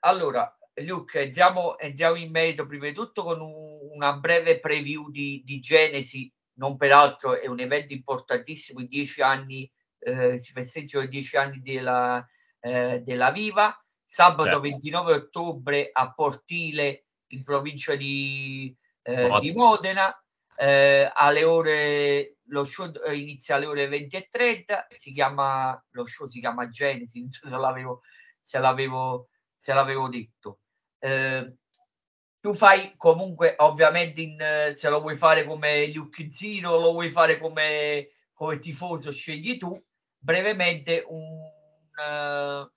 allora, 0.00 0.56
Luke, 0.84 1.20
entriamo, 1.20 1.78
entriamo, 1.78 2.16
in 2.16 2.30
merito 2.30 2.66
prima 2.66 2.86
di 2.86 2.92
tutto 2.92 3.22
con 3.22 3.40
un, 3.40 3.78
una 3.92 4.14
breve 4.14 4.60
preview 4.60 5.10
di, 5.10 5.42
di, 5.44 5.60
Genesi, 5.60 6.30
non 6.54 6.76
peraltro 6.76 7.38
è 7.38 7.46
un 7.46 7.60
evento 7.60 7.92
importantissimo, 7.92 8.80
i 8.80 8.88
dieci 8.88 9.22
anni, 9.22 9.70
eh, 10.06 10.38
si 10.38 10.52
festeggiano 10.52 11.04
i 11.04 11.08
dieci 11.08 11.36
anni 11.36 11.60
della, 11.60 12.24
eh, 12.60 13.00
della 13.04 13.32
Viva, 13.32 13.76
sabato 14.04 14.44
certo. 14.44 14.60
29 14.60 15.12
ottobre 15.12 15.90
a 15.92 16.12
Portile 16.12 17.06
in 17.28 17.42
provincia 17.42 17.96
di, 17.96 18.74
eh, 19.02 19.38
di 19.40 19.52
Modena, 19.52 20.16
eh, 20.56 21.10
alle 21.12 21.42
ore, 21.42 22.36
lo 22.44 22.62
show 22.62 22.88
inizia 23.12 23.56
alle 23.56 23.66
ore 23.66 23.88
20 23.88 24.16
e 24.16 24.28
30, 24.30 24.86
si 24.94 25.12
chiama, 25.12 25.84
lo 25.90 26.04
show 26.06 26.26
si 26.26 26.38
chiama 26.38 26.68
Genesi, 26.68 27.18
non 27.20 27.30
so 27.30 27.48
se 27.48 27.56
l'avevo, 27.56 28.02
se 28.40 28.58
l'avevo, 28.60 29.28
se 29.56 29.74
l'avevo 29.74 30.08
detto. 30.08 30.60
Eh, 31.00 31.52
tu 32.38 32.54
fai 32.54 32.94
comunque, 32.96 33.56
ovviamente, 33.58 34.20
in, 34.20 34.72
se 34.72 34.88
lo 34.88 35.00
vuoi 35.00 35.16
fare 35.16 35.44
come 35.44 35.88
Luke 35.88 36.30
Zero, 36.30 36.78
lo 36.78 36.92
vuoi 36.92 37.10
fare 37.10 37.38
come, 37.38 38.10
come 38.32 38.60
tifoso, 38.60 39.10
scegli 39.10 39.56
tu. 39.58 39.84
Brevemente 40.26 41.04
un, 41.06 41.38
uh, 41.38 42.68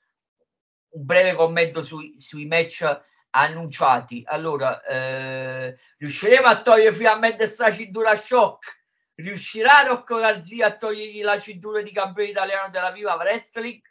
un 0.89 1.05
breve 1.05 1.33
commento 1.33 1.81
sui, 1.81 2.13
sui 2.19 2.45
match 2.45 2.85
annunciati. 3.31 4.21
Allora, 4.23 4.83
eh, 4.83 5.75
riusciremo 5.97 6.45
a 6.45 6.62
togliere 6.62 6.93
finalmente 6.93 7.45
questa 7.45 7.71
cintura 7.71 8.15
shock? 8.15 8.77
Riuscirà 9.15 9.81
Rocco 9.81 10.17
Garzia 10.17 10.67
a 10.67 10.77
togliergli 10.77 11.23
la 11.23 11.39
cintura 11.39 11.81
di 11.81 11.91
campione 11.91 12.29
italiano 12.29 12.69
della 12.69 12.91
Viva 12.91 13.15
Wrestling? 13.15 13.81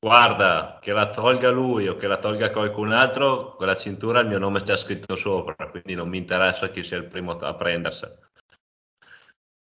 Guarda, 0.00 0.80
che 0.82 0.90
la 0.90 1.10
tolga 1.10 1.50
lui 1.50 1.86
o 1.86 1.94
che 1.94 2.08
la 2.08 2.18
tolga 2.18 2.50
qualcun 2.50 2.90
altro, 2.90 3.54
quella 3.54 3.76
cintura 3.76 4.18
il 4.18 4.26
mio 4.26 4.38
nome 4.38 4.62
c'è 4.62 4.76
scritto 4.76 5.14
sopra, 5.14 5.54
quindi 5.70 5.94
non 5.94 6.08
mi 6.08 6.18
interessa 6.18 6.70
chi 6.70 6.82
sia 6.82 6.96
il 6.96 7.06
primo 7.06 7.38
a 7.38 7.54
prendersela. 7.54 8.18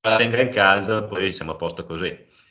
La 0.01 0.17
tenga 0.17 0.41
in 0.41 0.51
caldo 0.51 0.99
e 0.99 1.05
poi 1.05 1.33
siamo 1.33 1.53
a 1.53 1.57
posto 1.57 1.85
così. 1.85 2.47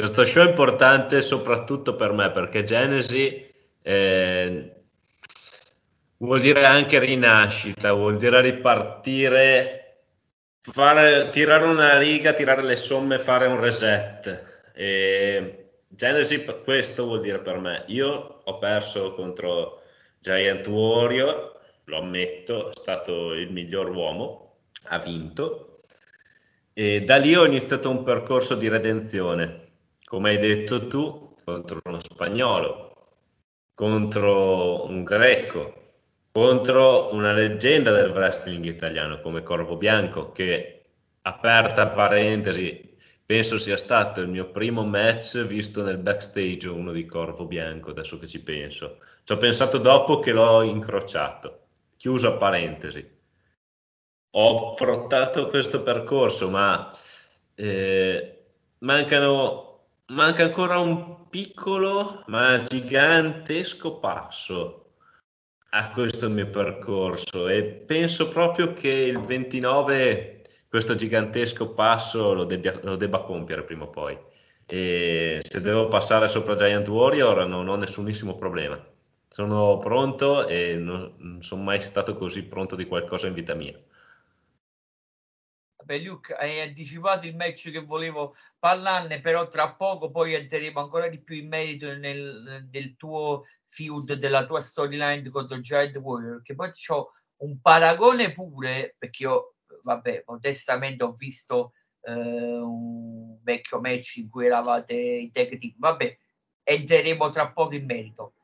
Questo 0.00 0.24
show 0.24 0.46
è 0.46 0.48
importante 0.48 1.20
soprattutto 1.20 1.94
per 1.94 2.12
me 2.12 2.30
perché 2.30 2.64
Genesi 2.64 3.52
eh, 3.82 4.72
vuol 6.16 6.40
dire 6.40 6.64
anche 6.64 6.98
rinascita, 6.98 7.92
vuol 7.92 8.16
dire 8.16 8.40
ripartire, 8.40 9.98
fare, 10.58 11.28
tirare 11.28 11.66
una 11.66 11.98
riga, 11.98 12.32
tirare 12.32 12.62
le 12.62 12.76
somme, 12.76 13.18
fare 13.18 13.46
un 13.46 13.60
reset. 13.60 14.70
E 14.74 15.72
Genesi, 15.86 16.46
questo 16.64 17.04
vuol 17.04 17.20
dire 17.20 17.40
per 17.40 17.58
me. 17.58 17.84
Io 17.88 18.40
ho 18.42 18.58
perso 18.58 19.12
contro 19.12 19.82
Giant 20.18 20.66
Warrior, 20.66 21.60
lo 21.84 21.98
ammetto, 21.98 22.70
è 22.70 22.72
stato 22.74 23.34
il 23.34 23.52
miglior 23.52 23.90
uomo, 23.90 24.60
ha 24.84 24.98
vinto. 24.98 25.76
E 26.72 27.02
da 27.02 27.16
lì 27.16 27.34
ho 27.34 27.44
iniziato 27.44 27.90
un 27.90 28.02
percorso 28.02 28.54
di 28.54 28.66
redenzione, 28.68 29.59
come 30.10 30.30
hai 30.30 30.38
detto 30.38 30.88
tu, 30.88 31.36
contro 31.44 31.80
uno 31.84 32.00
spagnolo, 32.00 33.12
contro 33.74 34.84
un 34.86 35.04
greco, 35.04 35.84
contro 36.32 37.14
una 37.14 37.32
leggenda 37.32 37.92
del 37.92 38.10
wrestling 38.10 38.64
italiano 38.64 39.20
come 39.20 39.44
Corvo 39.44 39.76
Bianco, 39.76 40.32
che 40.32 40.82
aperta 41.22 41.90
parentesi 41.90 42.96
penso 43.24 43.56
sia 43.56 43.76
stato 43.76 44.20
il 44.20 44.26
mio 44.26 44.50
primo 44.50 44.84
match 44.84 45.44
visto 45.44 45.84
nel 45.84 45.98
backstage 45.98 46.66
uno 46.68 46.90
di 46.90 47.06
Corvo 47.06 47.46
Bianco, 47.46 47.90
adesso 47.90 48.18
che 48.18 48.26
ci 48.26 48.42
penso. 48.42 48.98
Ci 49.22 49.32
ho 49.32 49.36
pensato 49.36 49.78
dopo 49.78 50.18
che 50.18 50.32
l'ho 50.32 50.62
incrociato. 50.62 51.66
Chiuso 51.96 52.26
a 52.26 52.36
parentesi. 52.36 53.08
Ho 54.32 54.72
affrontato 54.72 55.46
questo 55.46 55.84
percorso, 55.84 56.50
ma 56.50 56.90
eh, 57.54 58.42
mancano, 58.78 59.69
manca 60.10 60.44
ancora 60.44 60.78
un 60.78 61.28
piccolo 61.28 62.22
ma 62.26 62.62
gigantesco 62.62 63.98
passo 63.98 64.76
a 65.70 65.90
questo 65.90 66.28
mio 66.28 66.48
percorso 66.50 67.48
e 67.48 67.62
penso 67.62 68.28
proprio 68.28 68.72
che 68.72 68.88
il 68.88 69.20
29 69.20 70.40
questo 70.68 70.94
gigantesco 70.94 71.74
passo 71.74 72.32
lo, 72.32 72.44
debbia, 72.44 72.78
lo 72.82 72.94
debba 72.94 73.22
compiere 73.22 73.64
prima 73.64 73.84
o 73.84 73.90
poi. 73.90 74.16
E 74.66 75.40
se 75.42 75.60
devo 75.60 75.88
passare 75.88 76.28
sopra 76.28 76.54
Giant 76.54 76.86
Warrior 76.86 77.44
non 77.48 77.66
ho 77.66 77.74
nessunissimo 77.74 78.36
problema. 78.36 78.80
Sono 79.26 79.78
pronto 79.78 80.46
e 80.46 80.76
non, 80.76 81.12
non 81.18 81.42
sono 81.42 81.62
mai 81.62 81.80
stato 81.80 82.16
così 82.16 82.44
pronto 82.44 82.76
di 82.76 82.84
qualcosa 82.84 83.26
in 83.26 83.34
vita 83.34 83.54
mia. 83.54 83.76
Vabbè, 85.80 85.98
Luke, 85.98 86.34
hai 86.34 86.60
anticipato 86.60 87.26
il 87.26 87.34
match 87.34 87.70
che 87.70 87.80
volevo 87.80 88.36
parlarne, 88.58 89.20
però 89.20 89.48
tra 89.48 89.72
poco 89.72 90.10
poi 90.10 90.34
entreremo 90.34 90.80
ancora 90.80 91.08
di 91.08 91.18
più 91.20 91.36
in 91.36 91.48
merito 91.48 91.96
nel, 91.96 92.66
del 92.68 92.96
tuo 92.96 93.46
feud, 93.68 94.12
della 94.12 94.44
tua 94.44 94.60
storyline 94.60 95.28
contro 95.30 95.58
Giant 95.60 95.96
Warrior, 95.96 96.42
che 96.42 96.54
poi 96.54 96.70
ho 96.88 97.12
un 97.38 97.60
paragone 97.62 98.32
pure, 98.32 98.94
perché 98.98 99.22
io 99.22 99.54
vabbè, 99.82 100.24
modestamente 100.26 101.02
ho 101.02 101.12
visto 101.12 101.72
eh, 102.02 102.12
un 102.12 103.38
vecchio 103.42 103.80
match 103.80 104.16
in 104.16 104.28
cui 104.28 104.46
eravate 104.46 104.94
in 104.94 105.30
tag 105.32 105.58
team, 105.58 105.74
vabbè, 105.78 106.18
entreremo 106.62 107.30
tra 107.30 107.50
poco 107.50 107.74
in 107.74 107.86
merito. 107.86 108.34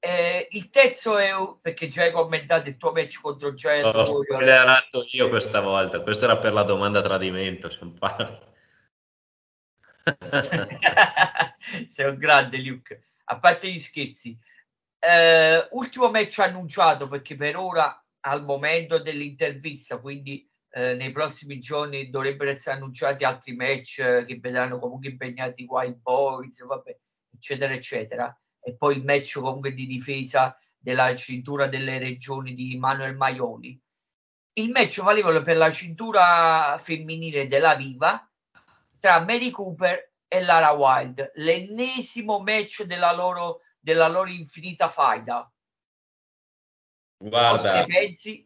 Eh, 0.00 0.46
il 0.52 0.70
terzo 0.70 1.18
è 1.18 1.30
perché 1.60 1.88
già 1.88 2.04
hai 2.04 2.12
commentato 2.12 2.68
il 2.68 2.76
tuo 2.76 2.92
match 2.92 3.20
contro 3.20 3.52
Giant 3.54 3.92
Ho 3.94 4.04
spoilerato 4.04 5.04
io 5.10 5.28
questa 5.28 5.60
volta, 5.60 6.02
questo 6.02 6.24
era 6.24 6.38
per 6.38 6.52
la 6.52 6.62
domanda 6.62 7.02
tradimento, 7.02 7.68
sei 11.90 12.08
un 12.08 12.16
grande 12.16 12.58
Luke, 12.58 13.02
a 13.24 13.40
parte 13.40 13.70
gli 13.70 13.80
scherzi. 13.80 14.38
Eh, 15.00 15.68
ultimo 15.72 16.10
match 16.10 16.38
annunciato 16.38 17.08
perché 17.08 17.36
per 17.36 17.56
ora 17.56 18.02
al 18.20 18.44
momento 18.44 18.98
dell'intervista, 18.98 19.98
quindi 19.98 20.48
eh, 20.70 20.94
nei 20.94 21.12
prossimi 21.12 21.58
giorni 21.58 22.10
dovrebbero 22.10 22.50
essere 22.50 22.76
annunciati 22.76 23.24
altri 23.24 23.54
match 23.54 23.98
eh, 23.98 24.24
che 24.24 24.38
vedranno 24.38 24.78
comunque 24.78 25.08
impegnati 25.08 25.64
Wild 25.64 26.00
Boys, 26.00 26.64
vabbè, 26.64 26.96
eccetera, 27.34 27.72
eccetera. 27.72 28.40
E 28.68 28.74
poi 28.74 28.98
il 28.98 29.04
match 29.04 29.38
comunque 29.38 29.72
di 29.72 29.86
difesa 29.86 30.58
della 30.76 31.14
cintura 31.16 31.68
delle 31.68 31.98
regioni 31.98 32.52
di 32.54 32.76
Manuel 32.76 33.16
Maioli. 33.16 33.80
Il 34.52 34.70
match 34.70 35.00
valevole 35.00 35.42
per 35.42 35.56
la 35.56 35.70
cintura 35.70 36.78
femminile 36.78 37.48
della 37.48 37.74
Viva 37.76 38.30
tra 38.98 39.24
Mary 39.24 39.50
Cooper 39.50 40.12
e 40.28 40.42
Lara 40.42 40.72
Wild, 40.72 41.32
l'ennesimo 41.36 42.40
match 42.40 42.82
della 42.82 43.12
loro, 43.12 43.62
della 43.80 44.08
loro 44.08 44.28
infinita 44.28 44.90
faida. 44.90 45.50
Guarda, 47.16 47.84
pensi? 47.86 48.44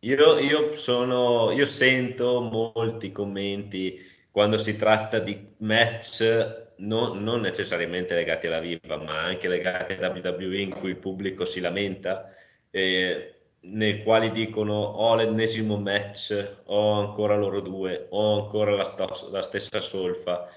Io, 0.00 0.38
io, 0.38 0.72
sono, 0.76 1.50
io 1.50 1.66
sento 1.66 2.40
molti 2.40 3.10
commenti 3.10 3.98
quando 4.30 4.58
si 4.58 4.76
tratta 4.76 5.18
di 5.18 5.54
match 5.58 6.65
non, 6.78 7.22
non, 7.22 7.40
necessariamente 7.40 8.14
legati 8.14 8.46
alla 8.46 8.60
Viva, 8.60 8.96
ma 8.96 9.22
anche 9.22 9.48
legati 9.48 9.92
a 9.94 10.10
WWE 10.10 10.58
in 10.58 10.70
cui 10.70 10.90
il 10.90 10.96
pubblico 10.96 11.44
si 11.44 11.60
lamenta, 11.60 12.32
eh, 12.70 13.34
nei 13.60 14.02
quali 14.02 14.30
dicono 14.30 14.74
ho 14.74 15.14
l'ennesimo 15.14 15.78
match, 15.78 16.58
ho 16.66 17.00
ancora 17.00 17.36
loro 17.36 17.60
due, 17.60 18.06
ho 18.10 18.42
ancora 18.42 18.74
la, 18.76 18.84
sto- 18.84 19.28
la 19.30 19.42
stessa 19.42 19.80
solfa, 19.80 20.48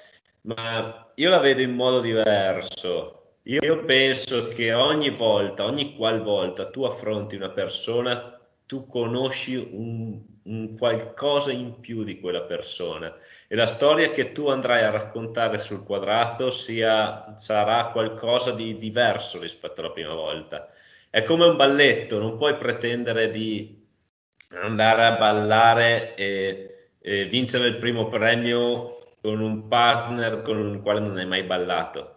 ma 0.42 1.12
io 1.16 1.30
la 1.30 1.40
vedo 1.40 1.62
in 1.62 1.74
modo 1.74 2.02
diverso. 2.02 3.16
Io 3.44 3.84
penso 3.84 4.48
che 4.50 4.74
ogni 4.74 5.10
volta, 5.10 5.66
ogni 5.66 5.96
qualvolta 5.96 6.70
tu 6.70 6.84
affronti 6.84 7.36
una 7.36 7.50
persona, 7.50 8.40
tu 8.66 8.86
conosci 8.86 9.56
un, 9.56 10.22
un 10.50 10.76
qualcosa 10.78 11.52
in 11.52 11.80
più 11.80 12.04
di 12.04 12.20
quella 12.20 12.42
persona 12.42 13.16
e 13.48 13.56
la 13.56 13.68
storia 13.68 14.10
che 14.10 14.32
tu 14.32 14.48
andrai 14.48 14.84
a 14.84 14.90
raccontare 14.90 15.60
sul 15.60 15.84
quadrato 15.84 16.52
sia, 16.52 17.34
sarà 17.38 17.90
qualcosa 17.92 18.52
di 18.52 18.78
diverso 18.78 19.40
rispetto 19.40 19.82
alla 19.82 19.92
prima 19.92 20.14
volta. 20.14 20.70
È 21.10 21.24
come 21.24 21.46
un 21.46 21.56
balletto, 21.56 22.20
non 22.20 22.38
puoi 22.38 22.58
pretendere 22.58 23.30
di 23.30 23.88
andare 24.50 25.06
a 25.06 25.18
ballare 25.18 26.16
e, 26.16 26.92
e 27.00 27.26
vincere 27.26 27.68
il 27.68 27.78
primo 27.78 28.10
premio 28.10 28.98
con 29.22 29.40
un 29.42 29.68
partner 29.68 30.42
con 30.42 30.74
il 30.74 30.82
quale 30.82 31.00
non 31.00 31.18
hai 31.18 31.26
mai 31.26 31.44
ballato. 31.44 32.16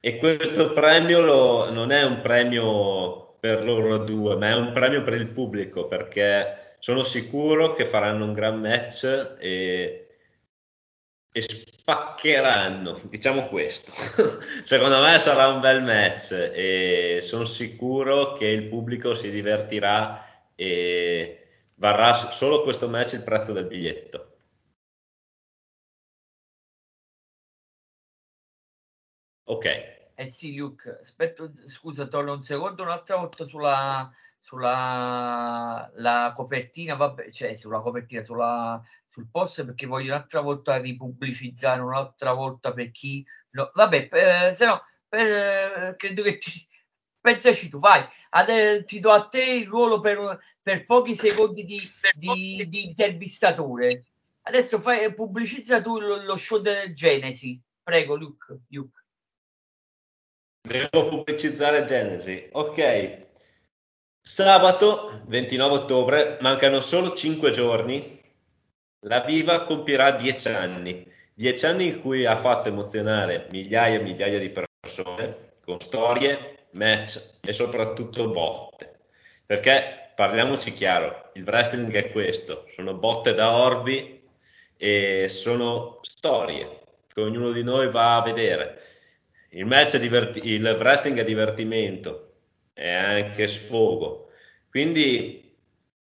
E 0.00 0.18
questo 0.18 0.72
premio 0.72 1.20
lo, 1.20 1.70
non 1.70 1.90
è 1.90 2.02
un 2.04 2.20
premio 2.20 3.36
per 3.40 3.64
loro 3.64 3.98
due, 3.98 4.36
ma 4.36 4.48
è 4.48 4.54
un 4.54 4.72
premio 4.72 5.02
per 5.02 5.14
il 5.14 5.28
pubblico 5.28 5.86
perché 5.86 6.63
sono 6.84 7.02
sicuro 7.02 7.72
che 7.72 7.86
faranno 7.86 8.26
un 8.26 8.34
gran 8.34 8.60
match 8.60 9.04
e, 9.38 10.18
e 11.32 11.40
spaccheranno, 11.40 13.00
diciamo 13.04 13.48
questo. 13.48 13.90
Secondo 14.66 15.00
me 15.00 15.18
sarà 15.18 15.48
un 15.48 15.60
bel 15.60 15.82
match 15.82 16.32
e 16.32 17.20
sono 17.22 17.46
sicuro 17.46 18.34
che 18.34 18.48
il 18.48 18.68
pubblico 18.68 19.14
si 19.14 19.30
divertirà 19.30 20.52
e 20.54 21.46
varrà 21.76 22.12
solo 22.12 22.62
questo 22.62 22.86
match 22.90 23.14
il 23.14 23.22
prezzo 23.22 23.54
del 23.54 23.64
biglietto. 23.64 24.36
Ok. 29.44 29.64
Eh 30.16 30.26
sì, 30.26 30.54
Luke, 30.54 30.98
aspetta, 31.00 31.50
scusa, 31.64 32.06
torno 32.06 32.34
un 32.34 32.42
secondo 32.42 32.82
un'altra 32.82 33.16
volta 33.16 33.46
sulla, 33.46 34.12
sulla 34.44 35.90
la 35.94 36.34
copertina, 36.36 36.96
vabbè, 36.96 37.30
cioè 37.30 37.54
sulla 37.54 37.80
copertina, 37.80 38.20
sulla, 38.20 38.80
sul 39.08 39.26
post 39.30 39.64
perché 39.64 39.86
voglio 39.86 40.12
un'altra 40.12 40.42
volta 40.42 40.76
ripubblicizzare, 40.76 41.80
un'altra 41.80 42.34
volta 42.34 42.74
per 42.74 42.90
chi... 42.90 43.24
No, 43.52 43.70
vabbè, 43.72 44.08
eh, 44.12 44.54
se 44.54 44.66
no, 44.66 44.82
eh, 45.08 45.94
credo 45.96 46.22
che 46.22 46.36
ti... 46.36 46.68
Pensaci 47.24 47.70
tu, 47.70 47.78
vai, 47.78 48.06
Ade, 48.30 48.84
ti 48.84 49.00
do 49.00 49.10
a 49.10 49.28
te 49.28 49.42
il 49.42 49.66
ruolo 49.66 50.00
per, 50.00 50.38
per 50.60 50.84
pochi 50.84 51.14
secondi 51.14 51.64
di, 51.64 51.80
di, 52.14 52.68
di, 52.68 52.84
intervistatore. 52.84 54.04
Adesso 54.42 54.78
fai, 54.78 55.14
pubblicizza 55.14 55.80
tu 55.80 55.98
lo, 55.98 56.22
lo 56.22 56.36
show 56.36 56.60
del 56.60 56.92
Genesi. 56.92 57.58
Prego, 57.82 58.14
Luke. 58.16 58.58
Luke. 58.68 59.04
Devo 60.60 61.08
pubblicizzare 61.08 61.86
Genesi. 61.86 62.46
Ok. 62.52 63.23
Sabato 64.26 65.20
29 65.26 65.74
ottobre, 65.74 66.38
mancano 66.40 66.80
solo 66.80 67.12
5 67.12 67.50
giorni. 67.50 68.22
La 69.00 69.20
Viva 69.20 69.64
compierà 69.64 70.12
10 70.12 70.48
anni. 70.48 71.06
10 71.34 71.66
anni 71.66 71.86
in 71.88 72.00
cui 72.00 72.24
ha 72.24 72.34
fatto 72.34 72.68
emozionare 72.68 73.48
migliaia 73.50 73.98
e 73.98 74.02
migliaia 74.02 74.38
di 74.38 74.48
persone 74.48 75.52
con 75.62 75.78
storie, 75.78 76.68
match 76.70 77.34
e 77.42 77.52
soprattutto 77.52 78.30
botte. 78.30 79.00
Perché 79.44 80.12
parliamoci 80.16 80.72
chiaro, 80.72 81.30
il 81.34 81.44
wrestling 81.44 81.92
è 81.92 82.10
questo, 82.10 82.64
sono 82.70 82.94
botte 82.94 83.34
da 83.34 83.52
orbi 83.52 84.26
e 84.74 85.28
sono 85.28 85.98
storie 86.00 86.80
che 87.12 87.20
ognuno 87.20 87.52
di 87.52 87.62
noi 87.62 87.90
va 87.90 88.16
a 88.16 88.22
vedere 88.22 88.80
il 89.50 89.66
diverti- 90.00 90.46
il 90.48 90.76
wrestling 90.78 91.18
è 91.18 91.24
divertimento, 91.24 92.23
è 92.74 92.90
anche 92.90 93.48
sfogo. 93.48 94.30
Quindi 94.68 95.56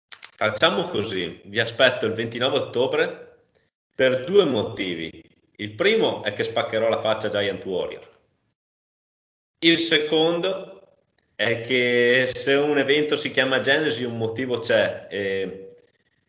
facciamo 0.09 0.87
così, 0.87 1.41
vi 1.45 1.59
aspetto 1.59 2.05
il 2.05 2.13
29 2.13 2.57
ottobre 2.57 3.43
per 3.95 4.25
due 4.25 4.43
motivi. 4.45 5.23
Il 5.55 5.75
primo 5.75 6.23
è 6.23 6.33
che 6.33 6.43
spaccherò 6.43 6.89
la 6.89 6.99
faccia 6.99 7.29
Giant 7.29 7.63
Warrior. 7.63 8.11
Il 9.59 9.77
secondo 9.77 10.97
è 11.35 11.61
che 11.61 12.29
se 12.33 12.53
un 12.55 12.77
evento 12.77 13.15
si 13.15 13.31
chiama 13.31 13.61
Genesi 13.61 14.03
un 14.03 14.17
motivo 14.17 14.59
c'è. 14.59 15.07
E 15.09 15.75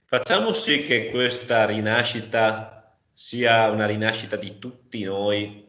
facciamo 0.04 0.52
sì 0.52 0.84
che 0.84 1.10
questa 1.10 1.64
rinascita 1.64 2.96
sia 3.12 3.68
una 3.70 3.86
rinascita 3.86 4.36
di 4.36 4.58
tutti 4.58 5.02
noi 5.02 5.66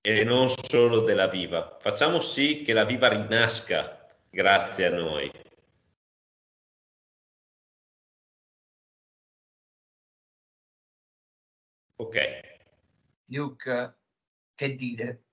e 0.00 0.24
non 0.24 0.48
solo 0.48 1.00
della 1.00 1.28
Viva. 1.28 1.76
Facciamo 1.80 2.20
sì 2.20 2.62
che 2.62 2.72
la 2.72 2.84
Viva 2.84 3.08
rinasca 3.08 3.99
grazie 4.30 4.86
a 4.86 4.90
noi. 4.90 5.30
Ok. 11.96 12.40
Luke, 13.26 13.94
che 14.54 14.74
dire? 14.74 15.24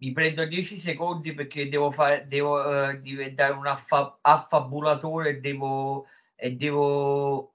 Mi 0.00 0.12
prendo 0.12 0.46
10 0.46 0.78
secondi 0.78 1.34
perché 1.34 1.68
devo, 1.68 1.90
fare, 1.90 2.26
devo 2.28 2.60
uh, 2.60 3.00
diventare 3.00 3.52
un 3.52 3.66
affa- 3.66 4.18
affabulatore 4.20 5.30
e 5.30 5.40
devo, 5.40 6.06
e 6.36 6.52
devo, 6.54 7.54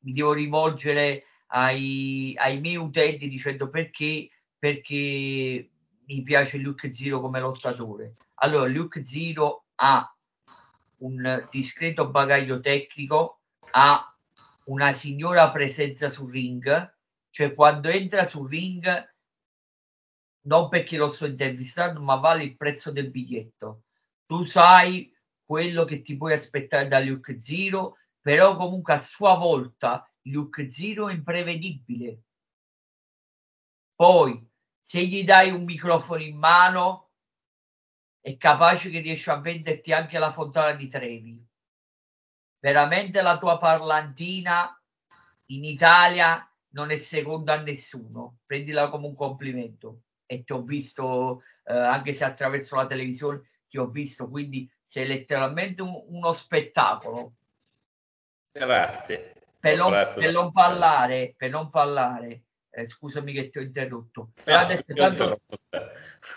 mi 0.00 0.12
devo 0.12 0.32
rivolgere 0.32 1.24
ai, 1.48 2.34
ai 2.38 2.60
miei 2.60 2.76
utenti 2.76 3.28
dicendo 3.28 3.68
perché, 3.68 4.30
perché 4.58 5.70
mi 6.06 6.22
piace 6.22 6.58
Luke 6.58 6.92
Zero 6.92 7.20
come 7.20 7.40
lottatore. 7.40 8.14
Allora, 8.40 8.68
Luke 8.68 9.04
Zero 9.04 9.64
ha 9.76 10.14
un 10.98 11.46
discreto 11.50 12.08
bagaglio 12.08 12.60
tecnico, 12.60 13.40
ha 13.70 14.16
una 14.64 14.92
signora 14.92 15.50
presenza 15.50 16.08
sul 16.08 16.30
ring, 16.30 16.94
cioè 17.30 17.54
quando 17.54 17.88
entra 17.88 18.24
sul 18.24 18.48
ring, 18.48 19.14
non 20.42 20.68
perché 20.68 20.96
lo 20.96 21.08
sto 21.08 21.26
intervistando, 21.26 22.00
ma 22.00 22.16
vale 22.16 22.44
il 22.44 22.56
prezzo 22.56 22.92
del 22.92 23.10
biglietto. 23.10 23.82
Tu 24.26 24.44
sai 24.44 25.12
quello 25.44 25.84
che 25.84 26.02
ti 26.02 26.16
puoi 26.16 26.32
aspettare 26.32 26.86
da 26.86 27.00
Luke 27.00 27.40
Zero, 27.40 27.96
però 28.20 28.56
comunque 28.56 28.94
a 28.94 29.00
sua 29.00 29.34
volta 29.34 30.08
Luke 30.22 30.70
Zero 30.70 31.08
è 31.08 31.12
imprevedibile. 31.12 32.22
Poi, 33.94 34.46
se 34.78 35.04
gli 35.04 35.24
dai 35.24 35.50
un 35.50 35.64
microfono 35.64 36.22
in 36.22 36.36
mano, 36.36 37.07
è 38.28 38.36
capace 38.36 38.90
che 38.90 39.00
riesce 39.00 39.30
a 39.30 39.40
venderti 39.40 39.92
anche 39.92 40.18
la 40.18 40.32
fontana 40.32 40.72
di 40.72 40.86
Trevi. 40.86 41.42
Veramente 42.60 43.22
la 43.22 43.38
tua 43.38 43.58
parlantina 43.58 44.78
in 45.46 45.64
Italia 45.64 46.46
non 46.70 46.90
è 46.90 46.98
seconda 46.98 47.54
a 47.54 47.62
nessuno. 47.62 48.40
Prendila 48.44 48.90
come 48.90 49.06
un 49.06 49.14
complimento. 49.14 50.02
E 50.26 50.44
ti 50.44 50.52
ho 50.52 50.62
visto, 50.62 51.42
eh, 51.64 51.72
anche 51.72 52.12
se 52.12 52.24
attraverso 52.24 52.76
la 52.76 52.86
televisione, 52.86 53.48
ti 53.66 53.78
ho 53.78 53.88
visto, 53.88 54.28
quindi 54.28 54.70
sei 54.82 55.06
letteralmente 55.06 55.80
un, 55.80 56.02
uno 56.08 56.32
spettacolo. 56.34 57.32
Grazie 58.52 59.38
per 59.60 59.76
non, 59.76 59.90
per 59.90 60.32
non 60.32 60.52
parlare, 60.52 61.34
per 61.36 61.50
non 61.50 61.70
parlare 61.70 62.44
eh, 62.78 62.86
scusami 62.86 63.32
che 63.32 63.50
ti 63.50 63.58
ho 63.58 63.62
interrotto, 63.62 64.30
però 64.44 64.58
no, 64.58 64.64
adesso 64.64 64.84
tanto, 64.94 65.40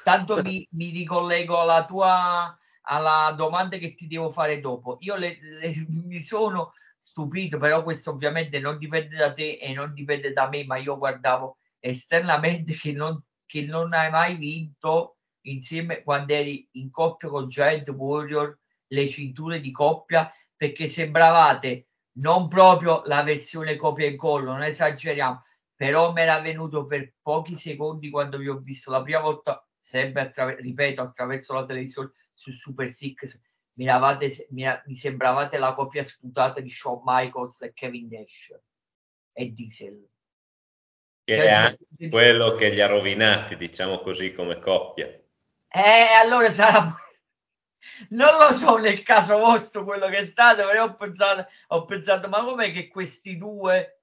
tanto 0.04 0.42
mi, 0.42 0.68
mi, 0.72 0.90
ricollego 0.90 1.60
alla 1.60 1.86
tua, 1.86 2.58
alla 2.82 3.34
domanda 3.38 3.78
che 3.78 3.94
ti 3.94 4.08
devo 4.08 4.32
fare 4.32 4.60
dopo. 4.60 4.98
Io 5.02 5.16
le, 5.16 5.38
le, 5.40 5.86
mi 5.88 6.20
sono 6.22 6.74
stupito, 6.98 7.58
però 7.58 7.84
questo 7.84 8.12
ovviamente 8.12 8.60
non 8.60 8.78
dipende 8.78 9.16
da 9.16 9.34
te 9.34 9.58
e 9.62 9.74
non 9.74 9.94
dipende 9.94 10.34
da 10.34 10.50
me, 10.50 10.66
ma 10.66 10.78
io 10.78 10.98
guardavo 10.98 11.58
esternamente 11.80 12.76
che 12.76 12.92
non, 12.92 13.22
che 13.46 13.64
non 13.64 13.94
hai 13.94 14.10
mai 14.10 14.36
vinto 14.36 15.18
insieme 15.42 16.04
quando 16.04 16.34
eri 16.34 16.68
in 16.74 16.92
coppia 16.92 17.30
con 17.30 17.48
Giant 17.48 17.88
Warrior 17.90 18.58
le 18.88 19.08
cinture 19.08 19.60
di 19.60 19.72
coppia 19.72 20.32
perché 20.56 20.88
sembravate 20.88 21.88
non 22.14 22.48
proprio 22.48 23.02
la 23.06 23.24
versione 23.24 23.76
copia 23.76 24.06
e 24.06 24.12
incollo, 24.12 24.52
non 24.52 24.64
esageriamo, 24.64 25.44
però 25.82 26.12
mi 26.14 26.22
era 26.22 26.40
venuto 26.42 26.86
per 26.86 27.14
pochi 27.24 27.56
secondi 27.56 28.12
quando 28.12 28.38
vi 28.38 28.48
ho 28.48 28.60
visto 28.60 28.92
la 28.92 29.02
prima 29.02 29.20
volta, 29.20 29.68
sempre 29.80 30.22
attraver- 30.22 30.60
ripeto, 30.60 31.02
attraverso 31.02 31.56
la 31.56 31.66
televisione 31.66 32.12
su 32.36 32.52
Super 32.52 32.88
Six, 32.88 33.42
mi, 33.80 33.86
eravate, 33.86 34.46
mi, 34.52 34.64
mi 34.86 34.94
sembravate 34.94 35.58
la 35.58 35.72
copia 35.72 36.04
sputata 36.04 36.60
di 36.60 36.70
Shawn 36.70 37.02
Michaels 37.04 37.64
e 37.64 37.74
Kevin 37.74 38.10
Nash 38.12 38.56
e 39.34 39.46
Diesel. 39.48 40.08
Che 41.24 41.36
è 41.36 41.50
anche 41.50 42.10
quello 42.10 42.54
che 42.54 42.70
li 42.70 42.80
ha 42.80 42.86
rovinati, 42.86 43.58
diciamo 43.58 44.02
così, 44.02 44.34
come 44.34 44.60
coppia. 44.60 45.08
Eh, 45.08 46.14
allora 46.24 46.52
sarà... 46.52 46.96
Non 48.10 48.38
lo 48.38 48.54
so 48.54 48.78
nel 48.78 49.02
caso 49.02 49.40
vostro 49.40 49.84
quello 49.84 50.08
che 50.10 50.18
è 50.18 50.26
stato, 50.28 50.64
però 50.64 50.84
ho 50.84 50.96
pensato, 50.96 51.48
ho 51.70 51.86
pensato 51.86 52.30
ma 52.30 52.44
com'è 52.44 52.72
che 52.72 52.88
questi 52.88 53.36
due 53.36 54.01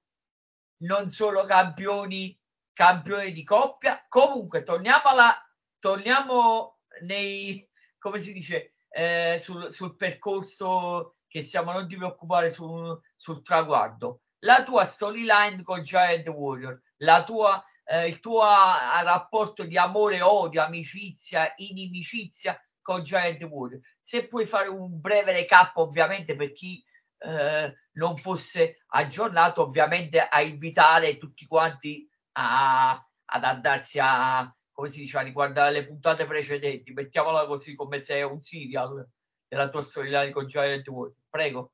non 0.79 1.09
sono 1.09 1.45
campioni, 1.45 2.37
campioni 2.73 3.31
di 3.31 3.43
coppia? 3.43 4.05
Comunque, 4.07 4.63
torniamo 4.63 5.03
alla... 5.05 5.35
Torniamo 5.79 6.79
nei... 7.01 7.67
come 7.97 8.19
si 8.19 8.33
dice? 8.33 8.73
Eh, 8.89 9.37
sul, 9.39 9.71
sul, 9.71 9.95
percorso 9.95 11.17
che 11.27 11.43
siamo, 11.43 11.71
non 11.71 11.87
ti 11.87 11.95
preoccupare 11.95 12.49
sul, 12.49 12.99
sul 13.15 13.41
traguardo. 13.41 14.21
La 14.39 14.63
tua 14.63 14.85
storyline 14.85 15.63
con 15.63 15.83
Giant 15.83 16.27
Warrior, 16.27 16.81
la 16.97 17.23
tua 17.23 17.63
eh, 17.91 18.07
il 18.07 18.19
tuo 18.19 18.43
rapporto 18.43 19.63
di 19.63 19.77
amore, 19.77 20.21
odio, 20.21 20.61
amicizia, 20.61 21.51
inimicizia 21.57 22.59
con 22.81 23.01
Giant 23.01 23.41
Warrior. 23.41 23.81
Se 23.99 24.27
puoi 24.27 24.45
fare 24.45 24.67
un 24.67 25.01
breve 25.01 25.33
recap, 25.33 25.75
ovviamente, 25.77 26.35
per 26.35 26.51
chi 26.53 26.83
eh, 27.19 27.73
non 27.93 28.17
fosse 28.17 28.83
aggiornato, 28.87 29.61
ovviamente 29.61 30.19
a 30.19 30.41
invitare 30.41 31.17
tutti 31.17 31.45
quanti 31.45 32.09
a, 32.33 32.91
ad 33.25 33.43
andarsi 33.43 33.99
a, 34.01 34.53
come 34.71 34.89
si 34.89 35.01
dice, 35.01 35.17
a 35.17 35.21
riguardare 35.21 35.71
le 35.71 35.85
puntate 35.85 36.25
precedenti. 36.25 36.93
Mettiamola 36.93 37.45
così 37.45 37.75
come 37.75 37.99
se 37.99 38.15
è 38.15 38.23
un 38.23 38.41
serial 38.41 39.05
della 39.47 39.69
tua 39.69 39.81
storia 39.81 40.29
con 40.31 40.47
Giant 40.47 40.87
Warrior. 40.87 41.15
Prego. 41.29 41.71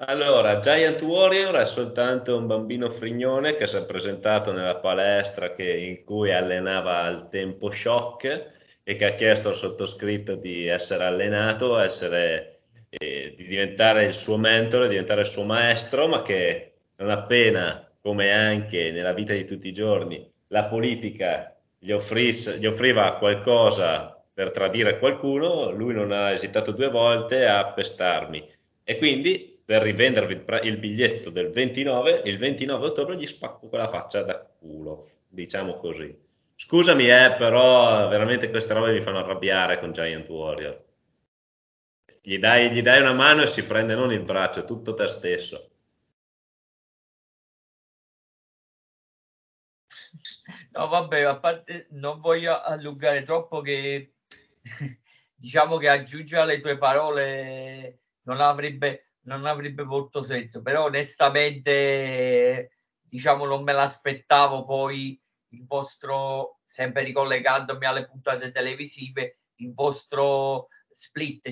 Allora, 0.00 0.60
Giant 0.60 1.00
Warrior 1.02 1.56
è 1.56 1.66
soltanto 1.66 2.36
un 2.36 2.46
bambino 2.46 2.88
frignone 2.88 3.56
che 3.56 3.66
si 3.66 3.76
è 3.76 3.84
presentato 3.84 4.52
nella 4.52 4.76
palestra 4.76 5.52
che, 5.52 5.76
in 5.76 6.04
cui 6.04 6.32
allenava 6.32 6.98
al 7.02 7.28
tempo 7.30 7.72
shock 7.72 8.52
e 8.84 8.94
che 8.94 9.04
ha 9.04 9.14
chiesto 9.16 9.48
al 9.48 9.56
sottoscritto 9.56 10.36
di 10.36 10.66
essere 10.68 11.04
allenato, 11.04 11.78
essere, 11.78 12.57
eh, 12.88 13.34
di 13.36 13.46
diventare 13.46 14.04
il 14.04 14.14
suo 14.14 14.36
mentore, 14.36 14.88
diventare 14.88 15.22
il 15.22 15.26
suo 15.26 15.44
maestro, 15.44 16.06
ma 16.08 16.22
che 16.22 16.72
non 16.96 17.10
appena, 17.10 17.88
come 18.00 18.30
anche 18.32 18.90
nella 18.90 19.12
vita 19.12 19.32
di 19.32 19.44
tutti 19.44 19.68
i 19.68 19.72
giorni, 19.72 20.28
la 20.48 20.64
politica 20.64 21.54
gli, 21.78 21.92
offris, 21.92 22.56
gli 22.58 22.66
offriva 22.66 23.16
qualcosa 23.16 24.22
per 24.32 24.50
tradire 24.50 24.98
qualcuno, 24.98 25.70
lui 25.70 25.94
non 25.94 26.12
ha 26.12 26.30
esitato 26.32 26.72
due 26.72 26.88
volte 26.88 27.46
a 27.46 27.72
pestarmi. 27.72 28.48
E 28.84 28.96
quindi 28.96 29.60
per 29.64 29.82
rivendervi 29.82 30.44
il 30.62 30.78
biglietto 30.78 31.28
del 31.30 31.50
29, 31.50 32.22
il 32.24 32.38
29 32.38 32.86
ottobre 32.86 33.16
gli 33.16 33.26
spacco 33.26 33.68
quella 33.68 33.88
faccia 33.88 34.22
da 34.22 34.38
culo, 34.58 35.06
diciamo 35.28 35.74
così. 35.74 36.16
Scusami, 36.54 37.08
eh, 37.08 37.34
però 37.38 38.08
veramente 38.08 38.48
queste 38.48 38.72
robe 38.72 38.92
mi 38.92 39.00
fanno 39.00 39.18
arrabbiare 39.18 39.78
con 39.78 39.92
Giant 39.92 40.28
Warrior. 40.28 40.84
Gli 42.28 42.38
dai, 42.38 42.70
gli 42.70 42.82
dai 42.82 43.00
una 43.00 43.14
mano 43.14 43.40
e 43.40 43.46
si 43.46 43.64
prende 43.64 43.94
non 43.94 44.12
il 44.12 44.20
braccio, 44.20 44.66
tutto 44.66 44.92
te 44.92 45.08
stesso. 45.08 45.70
No, 50.72 50.88
vabbè, 50.88 51.22
a 51.22 51.38
parte 51.38 51.86
non 51.92 52.20
voglio 52.20 52.60
allungare 52.60 53.22
troppo 53.22 53.62
che 53.62 54.16
diciamo 55.34 55.78
che 55.78 55.88
aggiungere 55.88 56.42
alle 56.42 56.60
tue 56.60 56.76
parole 56.76 58.00
non 58.24 58.42
avrebbe 58.42 59.12
non 59.22 59.46
avrebbe 59.46 59.84
molto 59.84 60.22
senso, 60.22 60.60
però 60.60 60.84
onestamente 60.84 62.72
diciamo 63.00 63.46
non 63.46 63.62
me 63.62 63.72
l'aspettavo 63.72 64.66
poi 64.66 65.18
il 65.52 65.64
vostro, 65.66 66.58
sempre 66.62 67.04
ricollegandomi 67.04 67.86
alle 67.86 68.06
puntate 68.06 68.50
televisive, 68.52 69.38
il 69.56 69.72
vostro 69.72 70.68
split 70.90 71.46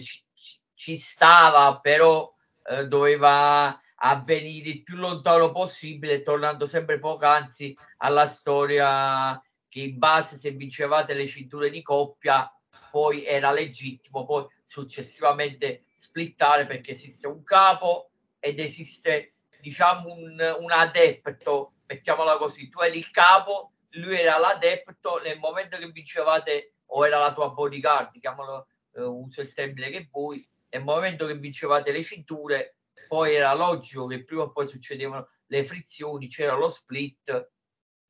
ci, 0.77 0.99
stava, 0.99 1.81
però 1.81 2.33
eh, 2.69 2.87
doveva 2.87 3.81
avvenire 3.97 4.71
il 4.71 4.83
più 4.83 4.97
lontano 4.97 5.51
possibile, 5.51 6.23
tornando 6.23 6.67
sempre 6.67 6.99
poc'anzi 6.99 7.77
alla 7.99 8.29
storia 8.29 9.41
che 9.69 9.81
in 9.81 9.99
base 9.99 10.37
se 10.37 10.51
vincevate 10.53 11.15
le 11.15 11.27
cinture 11.27 11.71
di 11.71 11.83
coppia 11.83 12.51
poi 12.91 13.25
era 13.25 13.53
legittimo, 13.53 14.25
poi 14.25 14.47
successivamente 14.65 15.87
splittare 15.95 16.67
perché 16.67 16.93
esiste 16.93 17.27
un 17.27 17.43
capo 17.43 18.11
ed 18.39 18.61
esiste 18.61 19.35
diciamo 19.61 20.15
un, 20.15 20.57
un 20.61 20.71
adepto, 20.71 21.73
mettiamola 21.87 22.37
così, 22.37 22.69
tu 22.69 22.81
eri 22.81 22.99
il 22.99 23.11
capo, 23.11 23.73
lui 23.91 24.19
era 24.21 24.39
l'adepto, 24.39 25.21
nel 25.23 25.39
momento 25.39 25.77
che 25.77 25.91
vincevate 25.91 26.75
o 26.87 27.07
era 27.07 27.19
la 27.19 27.33
tua 27.33 27.51
bodyguard, 27.51 28.19
chiamalo, 28.21 28.69
eh, 28.95 29.03
uso 29.03 29.41
il 29.41 29.53
termine 29.53 29.91
che 29.91 30.09
vuoi, 30.11 30.47
nel 30.77 30.85
momento 30.85 31.27
che 31.27 31.37
vincevate 31.37 31.93
le 31.93 32.03
cinture, 32.03 32.77
poi 33.09 33.35
era 33.35 33.55
logico 33.55 34.07
che 34.07 34.25
prima 34.25 34.43
o 34.43 34.53
poi 34.53 34.67
succedevano 34.67 35.29
le 35.47 35.65
frizioni, 35.65 36.29
c'era 36.29 36.55
lo 36.55 36.69
split. 36.69 37.51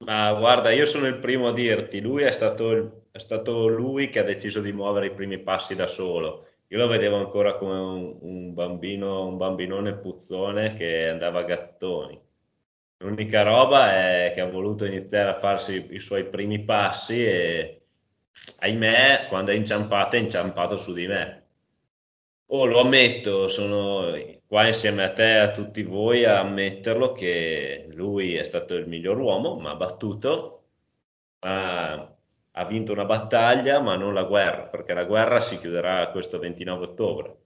Ma 0.04 0.32
guarda, 0.34 0.70
io 0.70 0.86
sono 0.86 1.06
il 1.06 1.18
primo 1.18 1.48
a 1.48 1.52
dirti, 1.52 2.00
lui 2.00 2.22
è 2.22 2.32
stato, 2.32 3.06
è 3.10 3.18
stato 3.18 3.66
lui 3.66 4.10
che 4.10 4.18
ha 4.18 4.24
deciso 4.24 4.60
di 4.60 4.72
muovere 4.72 5.06
i 5.06 5.14
primi 5.14 5.38
passi 5.38 5.74
da 5.74 5.86
solo 5.86 6.46
io 6.68 6.78
lo 6.78 6.88
vedevo 6.88 7.16
ancora 7.16 7.56
come 7.56 7.78
un, 7.78 8.18
un 8.22 8.54
bambino, 8.54 9.26
un 9.26 9.36
bambinone 9.36 9.96
puzzone 9.98 10.74
che 10.74 11.08
andava 11.08 11.40
a 11.40 11.44
gattoni. 11.44 12.20
L'unica 12.98 13.42
roba 13.42 13.92
è 13.92 14.32
che 14.34 14.40
ha 14.40 14.50
voluto 14.50 14.84
iniziare 14.84 15.30
a 15.30 15.38
farsi 15.38 15.86
i 15.90 16.00
suoi 16.00 16.24
primi 16.28 16.64
passi 16.64 17.24
e 17.24 17.82
ahimè, 18.58 19.26
quando 19.28 19.52
è 19.52 19.54
inciampato, 19.54 20.16
è 20.16 20.18
inciampato 20.18 20.76
su 20.76 20.92
di 20.92 21.06
me. 21.06 21.45
Oh, 22.48 22.64
lo 22.64 22.80
ammetto, 22.80 23.48
sono 23.48 24.12
qua 24.46 24.66
insieme 24.68 25.02
a 25.02 25.12
te 25.12 25.34
e 25.34 25.38
a 25.38 25.50
tutti 25.50 25.82
voi 25.82 26.24
a 26.24 26.38
ammetterlo 26.40 27.10
che 27.10 27.86
lui 27.90 28.34
è 28.34 28.44
stato 28.44 28.74
il 28.74 28.86
miglior 28.86 29.18
uomo, 29.18 29.56
ma 29.58 29.70
ha 29.70 29.74
battuto, 29.74 30.64
ma 31.40 32.16
ha 32.52 32.64
vinto 32.66 32.92
una 32.92 33.04
battaglia 33.04 33.80
ma 33.80 33.96
non 33.96 34.14
la 34.14 34.22
guerra, 34.22 34.62
perché 34.68 34.94
la 34.94 35.04
guerra 35.04 35.40
si 35.40 35.58
chiuderà 35.58 36.08
questo 36.10 36.38
29 36.38 36.84
ottobre. 36.84 37.36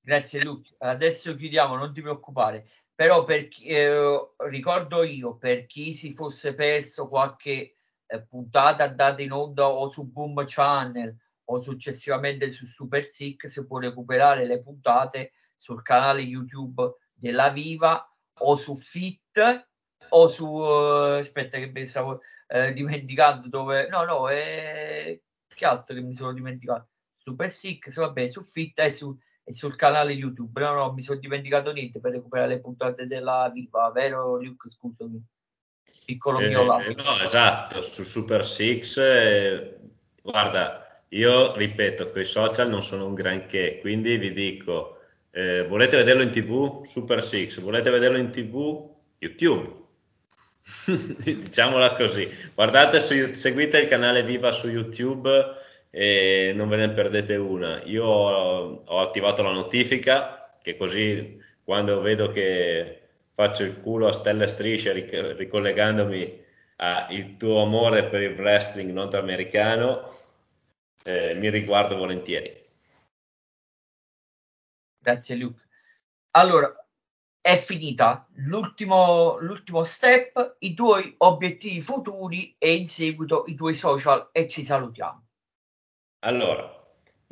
Grazie 0.00 0.44
Luca, 0.44 0.74
adesso 0.78 1.34
chiudiamo, 1.34 1.74
non 1.74 1.94
ti 1.94 2.02
preoccupare, 2.02 2.68
però 2.94 3.24
per 3.24 3.48
chi, 3.48 3.64
eh, 3.64 4.30
ricordo 4.48 5.02
io, 5.02 5.36
per 5.36 5.64
chi 5.64 5.94
si 5.94 6.12
fosse 6.12 6.54
perso 6.54 7.08
qualche 7.08 7.76
eh, 8.06 8.20
puntata 8.20 8.84
andata 8.84 9.22
in 9.22 9.32
onda 9.32 9.66
o 9.68 9.88
su 9.88 10.04
Boom 10.04 10.44
Channel 10.46 11.16
o 11.46 11.60
successivamente 11.60 12.50
su 12.50 12.66
Super 12.66 13.06
Six, 13.08 13.66
può 13.66 13.78
recuperare 13.78 14.46
le 14.46 14.60
puntate 14.62 15.32
sul 15.54 15.82
canale 15.82 16.20
YouTube 16.20 16.96
della 17.12 17.50
Viva 17.50 18.08
o 18.38 18.56
su 18.56 18.76
Fit 18.76 19.66
o 20.10 20.28
su... 20.28 20.46
Uh, 20.46 21.18
aspetta 21.18 21.58
che 21.58 21.70
pensavo 21.70 22.20
eh, 22.48 22.72
dimenticato 22.72 23.48
dove... 23.48 23.88
No, 23.88 24.04
no, 24.04 24.28
è... 24.28 25.18
che 25.46 25.64
altro 25.64 25.94
che 25.94 26.00
mi 26.00 26.14
sono 26.14 26.32
dimenticato? 26.32 26.88
Super 27.16 27.50
Six, 27.50 27.96
vabbè, 27.96 28.28
su 28.28 28.42
Fit 28.42 28.78
e, 28.80 28.92
su, 28.92 29.16
e 29.42 29.52
sul 29.52 29.76
canale 29.76 30.12
YouTube. 30.12 30.60
No, 30.60 30.74
no, 30.74 30.92
mi 30.92 31.02
sono 31.02 31.18
dimenticato 31.18 31.72
niente 31.72 32.00
per 32.00 32.12
recuperare 32.12 32.54
le 32.54 32.60
puntate 32.60 33.06
della 33.06 33.50
Viva, 33.52 33.90
vero 33.90 34.36
Luke? 34.36 34.70
Scusami. 34.70 35.24
Piccolo 36.04 36.38
eh, 36.40 36.48
mio 36.48 36.64
lato. 36.64 37.02
No, 37.02 37.20
esatto, 37.20 37.82
su 37.82 38.04
Super 38.04 38.44
Six, 38.44 38.98
eh, 38.98 39.78
guarda, 40.22 40.85
io 41.08 41.56
ripeto, 41.56 42.10
che 42.10 42.20
i 42.20 42.24
social 42.24 42.68
non 42.68 42.82
sono 42.82 43.06
un 43.06 43.14
granché, 43.14 43.78
quindi 43.80 44.16
vi 44.16 44.32
dico, 44.32 44.98
eh, 45.30 45.64
volete 45.66 45.96
vederlo 45.96 46.22
in 46.22 46.30
tv? 46.30 46.84
Super 46.84 47.22
Six, 47.22 47.60
volete 47.60 47.90
vederlo 47.90 48.18
in 48.18 48.30
tv? 48.30 48.94
YouTube 49.18 49.84
diciamola 51.24 51.92
così. 51.92 52.28
Guardate 52.54 53.00
su, 53.00 53.32
seguite 53.32 53.80
il 53.80 53.88
canale 53.88 54.24
Viva 54.24 54.50
su 54.50 54.68
YouTube 54.68 55.30
e 55.90 56.52
non 56.54 56.68
ve 56.68 56.76
ne 56.76 56.90
perdete 56.90 57.36
una. 57.36 57.82
Io 57.84 58.04
ho, 58.04 58.82
ho 58.84 59.00
attivato 59.00 59.42
la 59.42 59.52
notifica 59.52 60.56
che 60.60 60.76
così 60.76 61.38
quando 61.62 62.00
vedo 62.00 62.30
che 62.30 63.00
faccio 63.32 63.62
il 63.62 63.80
culo 63.80 64.08
a 64.08 64.12
stelle 64.12 64.48
strisce 64.48 64.92
ric- 64.92 65.34
ricollegandomi 65.36 66.44
al 66.76 67.36
tuo 67.38 67.62
amore 67.62 68.04
per 68.04 68.22
il 68.22 68.38
wrestling 68.38 68.90
nordamericano, 68.90 70.12
eh, 71.06 71.34
mi 71.34 71.48
riguardo 71.50 71.96
volentieri. 71.96 72.64
Grazie 74.98 75.36
Luke. 75.36 75.62
Allora, 76.32 76.74
è 77.40 77.56
finita 77.56 78.26
l'ultimo, 78.38 79.38
l'ultimo 79.38 79.84
step, 79.84 80.56
i 80.58 80.74
tuoi 80.74 81.14
obiettivi 81.18 81.80
futuri 81.80 82.56
e 82.58 82.74
in 82.74 82.88
seguito 82.88 83.44
i 83.46 83.54
tuoi 83.54 83.72
social 83.72 84.30
e 84.32 84.48
ci 84.48 84.64
salutiamo. 84.64 85.24
Allora, 86.24 86.76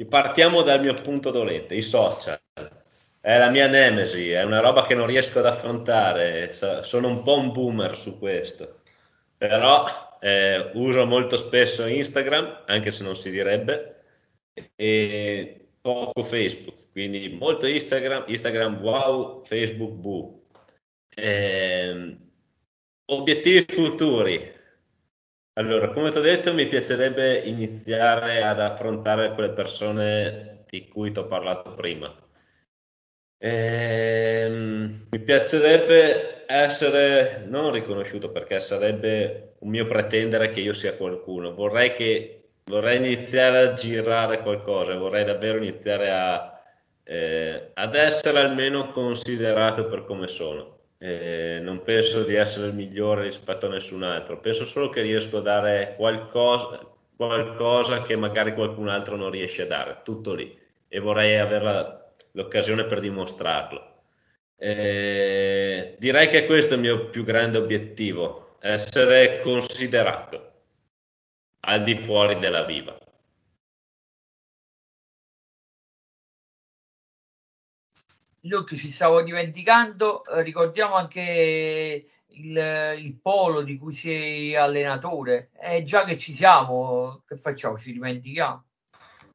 partiamo 0.09 0.62
dal 0.62 0.81
mio 0.81 0.95
punto 0.95 1.33
dolente, 1.33 1.75
i 1.75 1.83
social. 1.83 2.41
È 3.20 3.39
la 3.39 3.51
mia 3.51 3.66
nemesi, 3.66 4.31
è 4.31 4.45
una 4.45 4.61
roba 4.61 4.87
che 4.87 4.95
non 4.95 5.07
riesco 5.07 5.41
ad 5.41 5.47
affrontare, 5.47 6.53
sono 6.85 7.09
un 7.09 7.22
po' 7.25 7.39
un 7.39 7.51
boomer 7.51 7.97
su 7.97 8.18
questo, 8.18 8.83
però 9.37 10.14
eh, 10.25 10.70
uso 10.75 11.05
molto 11.05 11.37
spesso 11.37 11.87
Instagram, 11.87 12.64
anche 12.66 12.91
se 12.91 13.03
non 13.03 13.14
si 13.14 13.31
direbbe, 13.31 14.03
e 14.75 15.68
poco 15.81 16.25
Facebook, 16.25 16.91
quindi 16.93 17.29
molto 17.29 17.66
Instagram, 17.66 18.25
Instagram 18.29 18.81
wow, 18.81 19.45
Facebook 19.45 19.93
boo. 19.93 20.47
Eh, 21.14 22.16
obiettivi 23.07 23.66
futuri, 23.68 24.53
allora, 25.57 25.91
come 25.91 26.11
ti 26.11 26.16
ho 26.18 26.20
detto, 26.20 26.55
mi 26.55 26.66
piacerebbe 26.66 27.39
iniziare 27.45 28.43
ad 28.43 28.61
affrontare 28.61 29.35
quelle 29.35 29.53
persone 29.53 30.64
di 30.68 30.89
cui 30.89 31.12
ti 31.12 31.18
ho 31.18 31.27
parlato 31.27 31.75
prima. 31.75 32.12
Ehm, 33.39 35.09
mi 35.11 35.20
piacerebbe 35.20 36.45
essere 36.47 37.45
non 37.47 37.72
riconosciuto 37.72 38.31
perché 38.31 38.59
sarebbe 38.59 39.53
un 39.65 39.71
mio 39.71 39.87
pretendere 39.87 40.51
che 40.51 40.61
io 40.61 40.73
sia 40.73 40.95
qualcuno. 40.95 41.55
Vorrei, 41.55 41.93
che, 41.93 42.49
vorrei 42.65 42.99
iniziare 42.99 43.61
a 43.61 43.73
girare 43.73 44.41
qualcosa, 44.43 44.97
vorrei 44.97 45.25
davvero 45.25 45.59
iniziare 45.59 46.11
a, 46.11 46.62
eh, 47.03 47.71
ad 47.73 47.95
essere 47.95 48.39
almeno 48.39 48.93
considerato 48.93 49.87
per 49.87 50.05
come 50.05 50.29
sono. 50.29 50.73
Eh, 50.99 51.59
non 51.62 51.83
penso 51.83 52.23
di 52.25 52.35
essere 52.35 52.69
il 52.69 52.75
migliore 52.75 53.25
rispetto 53.25 53.67
a 53.67 53.71
nessun 53.71 54.03
altro, 54.03 54.39
penso 54.39 54.65
solo 54.65 54.89
che 54.91 55.03
riesco 55.03 55.39
a 55.39 55.43
dare 55.43 55.95
qualcosa, 55.97 56.81
qualcosa 57.17 58.03
che 58.03 58.17
magari 58.17 58.55
qualcun 58.55 58.89
altro 58.89 59.17
non 59.17 59.31
riesce 59.31 59.62
a 59.62 59.67
dare, 59.67 60.01
tutto 60.03 60.35
lì, 60.35 60.57
e 60.89 60.99
vorrei 61.01 61.37
avere 61.37 62.12
l'occasione 62.33 62.85
per 62.85 63.01
dimostrarlo. 63.01 63.93
Eh, 64.57 65.97
direi 65.99 66.29
che 66.29 66.47
questo 66.47 66.73
è 66.73 66.77
il 66.77 66.83
mio 66.83 67.09
più 67.11 67.25
grande 67.25 67.59
obiettivo, 67.59 68.43
essere 68.67 69.43
considerato 69.43 70.53
al 71.61 71.83
di 71.83 71.95
fuori 71.95 72.39
della 72.39 72.65
viva. 72.65 72.99
Luke, 78.41 78.75
ci 78.75 78.91
stavo 78.91 79.23
dimenticando, 79.23 80.25
eh, 80.25 80.43
ricordiamo 80.43 80.95
anche 80.95 82.07
il, 82.27 82.95
il, 82.99 83.19
polo 83.21 83.61
di 83.62 83.77
cui 83.77 83.93
sei 83.93 84.57
allenatore. 84.57 85.51
E 85.61 85.77
eh, 85.77 85.85
già 85.85 86.05
che 86.05 86.17
ci 86.17 86.33
siamo, 86.33 87.23
che 87.27 87.37
facciamo? 87.37 87.79
Ci 87.79 87.93
dimentichiamo? 87.93 88.65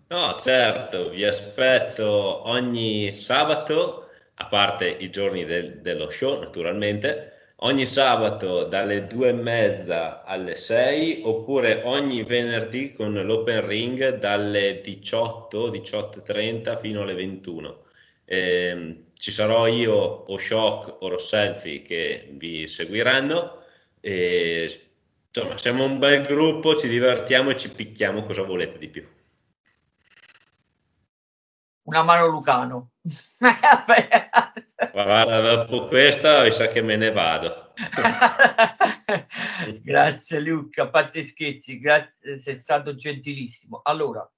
No, 0.08 0.36
certo, 0.40 1.10
vi 1.10 1.24
aspetto 1.24 2.48
ogni 2.48 3.14
sabato, 3.14 4.10
a 4.36 4.48
parte 4.48 4.88
i 4.88 5.12
giorni 5.12 5.46
del, 5.46 5.82
dello 5.82 6.10
show, 6.10 6.40
naturalmente, 6.40 7.29
ogni 7.60 7.86
sabato 7.86 8.64
dalle 8.66 9.08
due 9.08 9.30
e 9.30 9.34
mezza 9.34 10.24
alle 10.24 10.56
6 10.56 11.22
oppure 11.24 11.82
ogni 11.86 12.24
venerdì 12.24 12.94
con 12.94 13.14
l'open 13.14 13.66
ring 13.68 14.18
dalle 14.18 14.82
18, 14.82 15.72
18.30 15.72 16.80
fino 16.80 17.02
alle 17.02 17.14
21 17.14 17.88
eh, 18.32 19.06
ci 19.18 19.32
sarò 19.32 19.66
io 19.66 19.96
o 19.96 20.38
Shock 20.38 21.02
o 21.02 21.10
Rosselfi 21.10 21.82
che 21.82 22.30
vi 22.34 22.68
seguiranno. 22.68 23.64
E, 24.00 24.82
insomma, 25.28 25.58
siamo 25.58 25.84
un 25.84 25.98
bel 25.98 26.22
gruppo, 26.22 26.76
ci 26.76 26.88
divertiamo 26.88 27.50
e 27.50 27.58
ci 27.58 27.72
picchiamo. 27.72 28.24
Cosa 28.24 28.44
volete 28.44 28.78
di 28.78 28.88
più? 28.88 29.04
Una 31.90 32.04
mano 32.04 32.28
Lucano. 32.28 32.92
Guarda, 34.92 35.42
dopo 35.42 35.88
questa 35.88 36.44
mi 36.44 36.52
sa 36.52 36.68
che 36.68 36.84
me 36.84 36.98
ne 36.98 37.12
vado. 37.12 37.74
grazie 39.82 40.40
Luca, 40.40 40.84
a 40.84 40.90
parte 40.90 41.26
scherzi, 41.26 41.80
grazie, 41.80 42.38
sei 42.38 42.58
stato 42.58 42.94
gentilissimo. 42.94 43.82
Allora, 43.84 44.32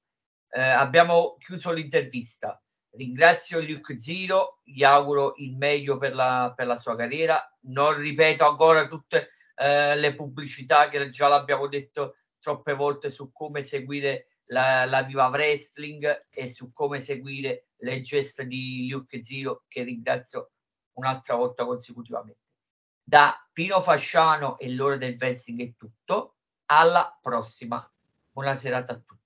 eh, 0.50 0.62
abbiamo 0.62 1.36
chiuso 1.40 1.74
l'intervista. 1.74 2.58
Ringrazio 2.92 3.60
Luke 3.60 4.00
Zero, 4.00 4.62
gli 4.64 4.86
auguro 4.86 5.34
il 5.36 5.58
meglio 5.58 5.98
per 5.98 6.16
la, 6.16 6.54
per 6.56 6.68
la 6.68 6.78
sua 6.78 6.96
carriera. 6.96 7.54
Non 7.64 7.98
ripeto 7.98 8.48
ancora 8.48 8.88
tutte 8.88 9.32
eh, 9.56 9.98
le 9.98 10.16
pubblicità 10.16 10.88
che 10.88 11.10
già 11.10 11.28
l'abbiamo 11.28 11.68
detto 11.68 12.16
troppe 12.40 12.74
volte 12.74 13.10
su 13.10 13.30
come 13.34 13.64
seguire 13.64 14.28
la, 14.52 14.86
la 14.86 15.04
Viva 15.04 15.28
Wrestling 15.28 16.28
e 16.30 16.50
su 16.50 16.72
come 16.72 17.00
seguire 17.00 17.70
le 17.78 18.02
gesta 18.02 18.44
di 18.44 18.88
Luke 18.90 19.24
Zero, 19.24 19.64
che 19.68 19.84
ringrazio 19.84 20.52
un'altra 20.94 21.36
volta 21.36 21.66
consecutivamente. 21.66 22.40
Da 23.04 23.36
Pino 23.52 23.82
Fasciano 23.82 24.58
e 24.58 24.72
l'ora 24.74 24.98
del 24.98 25.18
wrestling 25.20 25.62
è 25.62 25.74
tutto. 25.76 26.36
Alla 26.66 27.18
prossima. 27.22 27.86
Buona 28.32 28.56
serata 28.56 28.94
a 28.94 28.96
tutti. 28.96 29.21